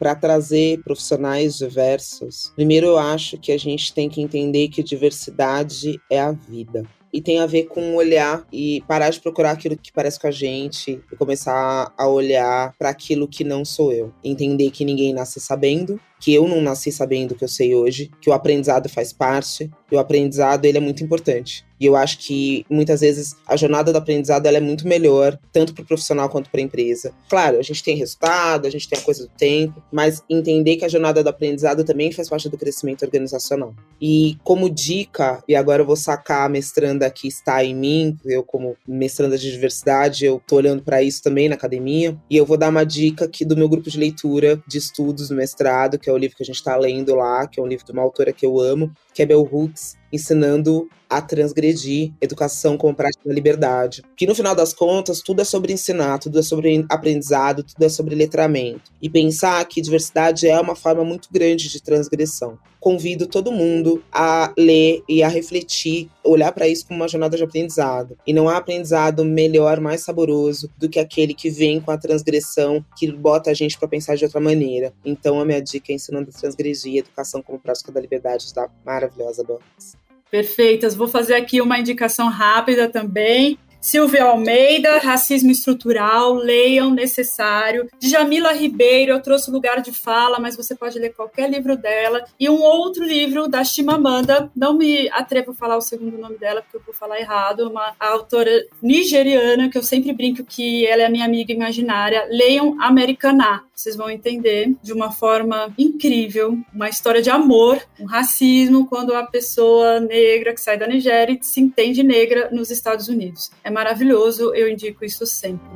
para 0.00 0.14
trazer 0.14 0.82
profissionais 0.82 1.58
diversos, 1.58 2.50
primeiro 2.56 2.86
eu 2.86 2.98
acho 2.98 3.36
que 3.36 3.52
a 3.52 3.58
gente 3.58 3.92
tem 3.92 4.08
que 4.08 4.22
entender 4.22 4.68
que 4.68 4.82
diversidade 4.82 6.00
é 6.10 6.18
a 6.18 6.32
vida 6.32 6.84
e 7.12 7.20
tem 7.20 7.38
a 7.40 7.46
ver 7.46 7.64
com 7.64 7.94
olhar 7.96 8.46
e 8.50 8.82
parar 8.88 9.10
de 9.10 9.20
procurar 9.20 9.50
aquilo 9.50 9.76
que 9.76 9.92
parece 9.92 10.18
com 10.18 10.26
a 10.26 10.30
gente 10.30 11.02
e 11.12 11.16
começar 11.16 11.92
a 11.98 12.08
olhar 12.08 12.74
para 12.78 12.88
aquilo 12.88 13.28
que 13.28 13.44
não 13.44 13.62
sou 13.64 13.92
eu. 13.92 14.12
Entender 14.24 14.70
que 14.70 14.84
ninguém 14.84 15.12
nasce 15.12 15.40
sabendo, 15.40 16.00
que 16.20 16.32
eu 16.34 16.46
não 16.46 16.60
nasci 16.60 16.92
sabendo 16.92 17.32
o 17.32 17.34
que 17.34 17.42
eu 17.44 17.48
sei 17.48 17.74
hoje, 17.74 18.10
que 18.20 18.30
o 18.30 18.32
aprendizado 18.32 18.88
faz 18.88 19.12
parte, 19.12 19.70
e 19.90 19.96
o 19.96 19.98
aprendizado 19.98 20.64
ele 20.64 20.78
é 20.78 20.80
muito 20.80 21.02
importante. 21.02 21.64
E 21.80 21.86
eu 21.86 21.96
acho 21.96 22.18
que 22.18 22.66
muitas 22.68 23.00
vezes 23.00 23.34
a 23.46 23.56
jornada 23.56 23.90
do 23.90 23.96
aprendizado 23.96 24.44
ela 24.44 24.58
é 24.58 24.60
muito 24.60 24.86
melhor, 24.86 25.38
tanto 25.50 25.72
para 25.72 25.82
o 25.82 25.86
profissional 25.86 26.28
quanto 26.28 26.50
para 26.50 26.60
a 26.60 26.62
empresa. 26.62 27.12
Claro, 27.26 27.58
a 27.58 27.62
gente 27.62 27.82
tem 27.82 27.96
resultado, 27.96 28.66
a 28.66 28.70
gente 28.70 28.86
tem 28.86 28.98
a 28.98 29.02
coisa 29.02 29.22
do 29.22 29.30
tempo, 29.30 29.82
mas 29.90 30.22
entender 30.28 30.76
que 30.76 30.84
a 30.84 30.88
jornada 30.88 31.24
do 31.24 31.28
aprendizado 31.30 31.82
também 31.82 32.12
faz 32.12 32.28
parte 32.28 32.50
do 32.50 32.58
crescimento 32.58 33.02
organizacional. 33.02 33.74
E 33.98 34.36
como 34.44 34.68
dica, 34.68 35.42
e 35.48 35.56
agora 35.56 35.80
eu 35.80 35.86
vou 35.86 35.96
sacar 35.96 36.44
a 36.44 36.50
mestranda 36.50 37.10
que 37.10 37.26
está 37.26 37.64
em 37.64 37.74
mim, 37.74 38.18
eu 38.26 38.42
como 38.42 38.76
mestranda 38.86 39.38
de 39.38 39.50
diversidade, 39.50 40.26
eu 40.26 40.40
tô 40.46 40.56
olhando 40.56 40.82
para 40.82 41.02
isso 41.02 41.22
também 41.22 41.48
na 41.48 41.54
academia, 41.54 42.14
e 42.28 42.36
eu 42.36 42.44
vou 42.44 42.58
dar 42.58 42.68
uma 42.68 42.84
dica 42.84 43.24
aqui 43.24 43.42
do 43.42 43.56
meu 43.56 43.70
grupo 43.70 43.88
de 43.88 43.98
leitura 43.98 44.62
de 44.68 44.76
estudos 44.76 45.30
no 45.30 45.36
mestrado, 45.36 45.98
que 45.98 46.09
é 46.10 46.12
o 46.12 46.18
livro 46.18 46.36
que 46.36 46.42
a 46.42 46.46
gente 46.46 46.56
está 46.56 46.76
lendo 46.76 47.14
lá, 47.14 47.46
que 47.46 47.60
é 47.60 47.62
um 47.62 47.66
livro 47.66 47.84
de 47.84 47.92
uma 47.92 48.02
autora 48.02 48.32
que 48.32 48.44
eu 48.44 48.58
amo, 48.60 48.92
que 49.14 49.22
é 49.22 49.26
Bell 49.26 49.48
Hooks, 49.50 49.96
ensinando 50.12 50.88
a 51.10 51.20
transgredir 51.20 52.12
educação 52.20 52.78
como 52.78 52.94
prática 52.94 53.28
da 53.28 53.34
liberdade. 53.34 54.02
Que 54.16 54.26
no 54.26 54.34
final 54.34 54.54
das 54.54 54.72
contas, 54.72 55.20
tudo 55.20 55.42
é 55.42 55.44
sobre 55.44 55.72
ensinar, 55.72 56.18
tudo 56.18 56.38
é 56.38 56.42
sobre 56.42 56.86
aprendizado, 56.88 57.64
tudo 57.64 57.84
é 57.84 57.88
sobre 57.88 58.14
letramento. 58.14 58.92
E 59.02 59.10
pensar 59.10 59.64
que 59.64 59.82
diversidade 59.82 60.46
é 60.46 60.58
uma 60.60 60.76
forma 60.76 61.04
muito 61.04 61.28
grande 61.32 61.68
de 61.68 61.82
transgressão. 61.82 62.56
Convido 62.78 63.26
todo 63.26 63.52
mundo 63.52 64.02
a 64.10 64.54
ler 64.56 65.02
e 65.08 65.22
a 65.22 65.28
refletir, 65.28 66.08
olhar 66.24 66.52
para 66.52 66.68
isso 66.68 66.86
como 66.86 67.00
uma 67.00 67.08
jornada 67.08 67.36
de 67.36 67.42
aprendizado. 67.42 68.16
E 68.24 68.32
não 68.32 68.48
há 68.48 68.56
aprendizado 68.56 69.24
melhor, 69.24 69.80
mais 69.80 70.02
saboroso 70.02 70.70
do 70.78 70.88
que 70.88 70.98
aquele 70.98 71.34
que 71.34 71.50
vem 71.50 71.80
com 71.80 71.90
a 71.90 71.98
transgressão, 71.98 72.84
que 72.96 73.10
bota 73.10 73.50
a 73.50 73.54
gente 73.54 73.78
para 73.78 73.88
pensar 73.88 74.16
de 74.16 74.24
outra 74.24 74.40
maneira. 74.40 74.94
Então, 75.04 75.40
a 75.40 75.44
minha 75.44 75.60
dica 75.60 75.92
é 75.92 75.96
ensinando 75.96 76.30
a 76.30 76.38
transgredir 76.38 76.98
educação 76.98 77.42
como 77.42 77.58
prática 77.58 77.90
da 77.90 78.00
liberdade 78.00 78.54
da 78.54 78.70
maravilhosa 78.84 79.44
Box. 79.44 79.99
Perfeitas. 80.30 80.94
Vou 80.94 81.08
fazer 81.08 81.34
aqui 81.34 81.60
uma 81.60 81.78
indicação 81.78 82.28
rápida 82.28 82.88
também. 82.88 83.58
Silvia 83.80 84.24
Almeida, 84.24 84.98
Racismo 84.98 85.50
Estrutural, 85.50 86.34
leiam 86.34 86.90
necessário. 86.90 87.88
Djamila 87.98 88.52
Ribeiro, 88.52 89.12
eu 89.12 89.22
trouxe 89.22 89.50
lugar 89.50 89.80
de 89.80 89.90
fala, 89.92 90.38
mas 90.38 90.56
você 90.56 90.74
pode 90.74 90.98
ler 90.98 91.14
qualquer 91.14 91.50
livro 91.50 91.76
dela. 91.76 92.24
E 92.38 92.48
um 92.48 92.60
outro 92.60 93.04
livro 93.04 93.48
da 93.48 93.64
Chimamanda, 93.64 94.50
não 94.54 94.74
me 94.74 95.08
atrevo 95.10 95.52
a 95.52 95.54
falar 95.54 95.76
o 95.76 95.80
segundo 95.80 96.18
nome 96.18 96.36
dela, 96.36 96.60
porque 96.60 96.76
eu 96.76 96.82
vou 96.84 96.94
falar 96.94 97.18
errado, 97.18 97.68
uma 97.68 97.94
autora 97.98 98.50
nigeriana, 98.82 99.70
que 99.70 99.78
eu 99.78 99.82
sempre 99.82 100.12
brinco 100.12 100.44
que 100.44 100.86
ela 100.86 101.02
é 101.02 101.08
minha 101.08 101.24
amiga 101.24 101.52
imaginária. 101.52 102.26
Leiam 102.30 102.76
Americaná, 102.82 103.64
vocês 103.74 103.96
vão 103.96 104.10
entender 104.10 104.74
de 104.82 104.92
uma 104.92 105.10
forma 105.10 105.72
incrível 105.78 106.58
uma 106.74 106.88
história 106.88 107.22
de 107.22 107.30
amor, 107.30 107.80
um 107.98 108.04
racismo, 108.04 108.86
quando 108.86 109.14
a 109.14 109.24
pessoa 109.24 110.00
negra 110.00 110.52
que 110.52 110.60
sai 110.60 110.76
da 110.76 110.86
Nigéria 110.86 111.38
se 111.40 111.60
entende 111.60 112.02
negra 112.02 112.50
nos 112.52 112.70
Estados 112.70 113.08
Unidos. 113.08 113.50
É 113.64 113.69
maravilhoso, 113.70 114.54
eu 114.54 114.68
indico 114.68 115.04
isso 115.04 115.26
sempre. 115.26 115.68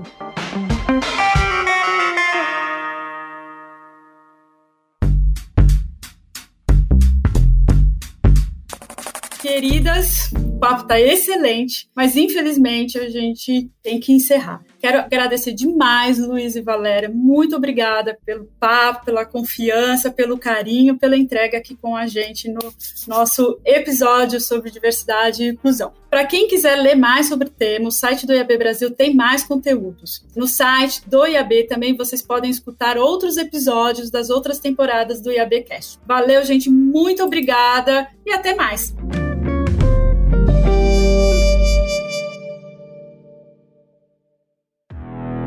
Queridas, 9.55 10.33
o 10.33 10.59
papo 10.59 10.83
está 10.83 11.01
excelente, 11.01 11.89
mas 11.95 12.17
infelizmente 12.17 12.99
a 12.99 13.09
gente 13.09 13.71
tem 13.81 14.01
que 14.01 14.13
encerrar. 14.13 14.65
Quero 14.81 14.99
agradecer 14.99 15.53
demais, 15.53 16.19
Luiz 16.19 16.57
e 16.57 16.61
Valéria. 16.61 17.09
Muito 17.09 17.55
obrigada 17.55 18.19
pelo 18.27 18.47
papo, 18.59 19.05
pela 19.05 19.25
confiança, 19.25 20.11
pelo 20.11 20.37
carinho, 20.37 20.99
pela 20.99 21.17
entrega 21.17 21.57
aqui 21.57 21.77
com 21.77 21.95
a 21.95 22.09
gente 22.09 22.49
no 22.49 22.75
nosso 23.07 23.61
episódio 23.65 24.41
sobre 24.41 24.73
diversidade 24.73 25.45
e 25.45 25.51
inclusão. 25.51 25.93
Para 26.11 26.27
quem 26.27 26.49
quiser 26.49 26.75
ler 26.75 26.97
mais 26.97 27.29
sobre 27.29 27.47
o 27.47 27.51
tema, 27.51 27.89
o 27.89 27.93
site 27.93 28.27
do 28.27 28.33
IAB 28.33 28.59
Brasil 28.59 28.91
tem 28.91 29.15
mais 29.15 29.45
conteúdos. 29.45 30.25
No 30.35 30.49
site 30.49 31.09
do 31.09 31.25
IAB 31.25 31.69
também 31.69 31.97
vocês 31.97 32.23
podem 32.23 32.51
escutar 32.51 32.99
outros 32.99 33.37
episódios 33.37 34.11
das 34.11 34.31
outras 34.31 34.59
temporadas 34.59 35.21
do 35.21 35.31
IAB 35.31 35.63
Cast. 35.63 36.01
Valeu, 36.05 36.45
gente, 36.45 36.69
muito 36.69 37.23
obrigada 37.23 38.09
e 38.27 38.33
até 38.33 38.55
mais. 38.55 38.93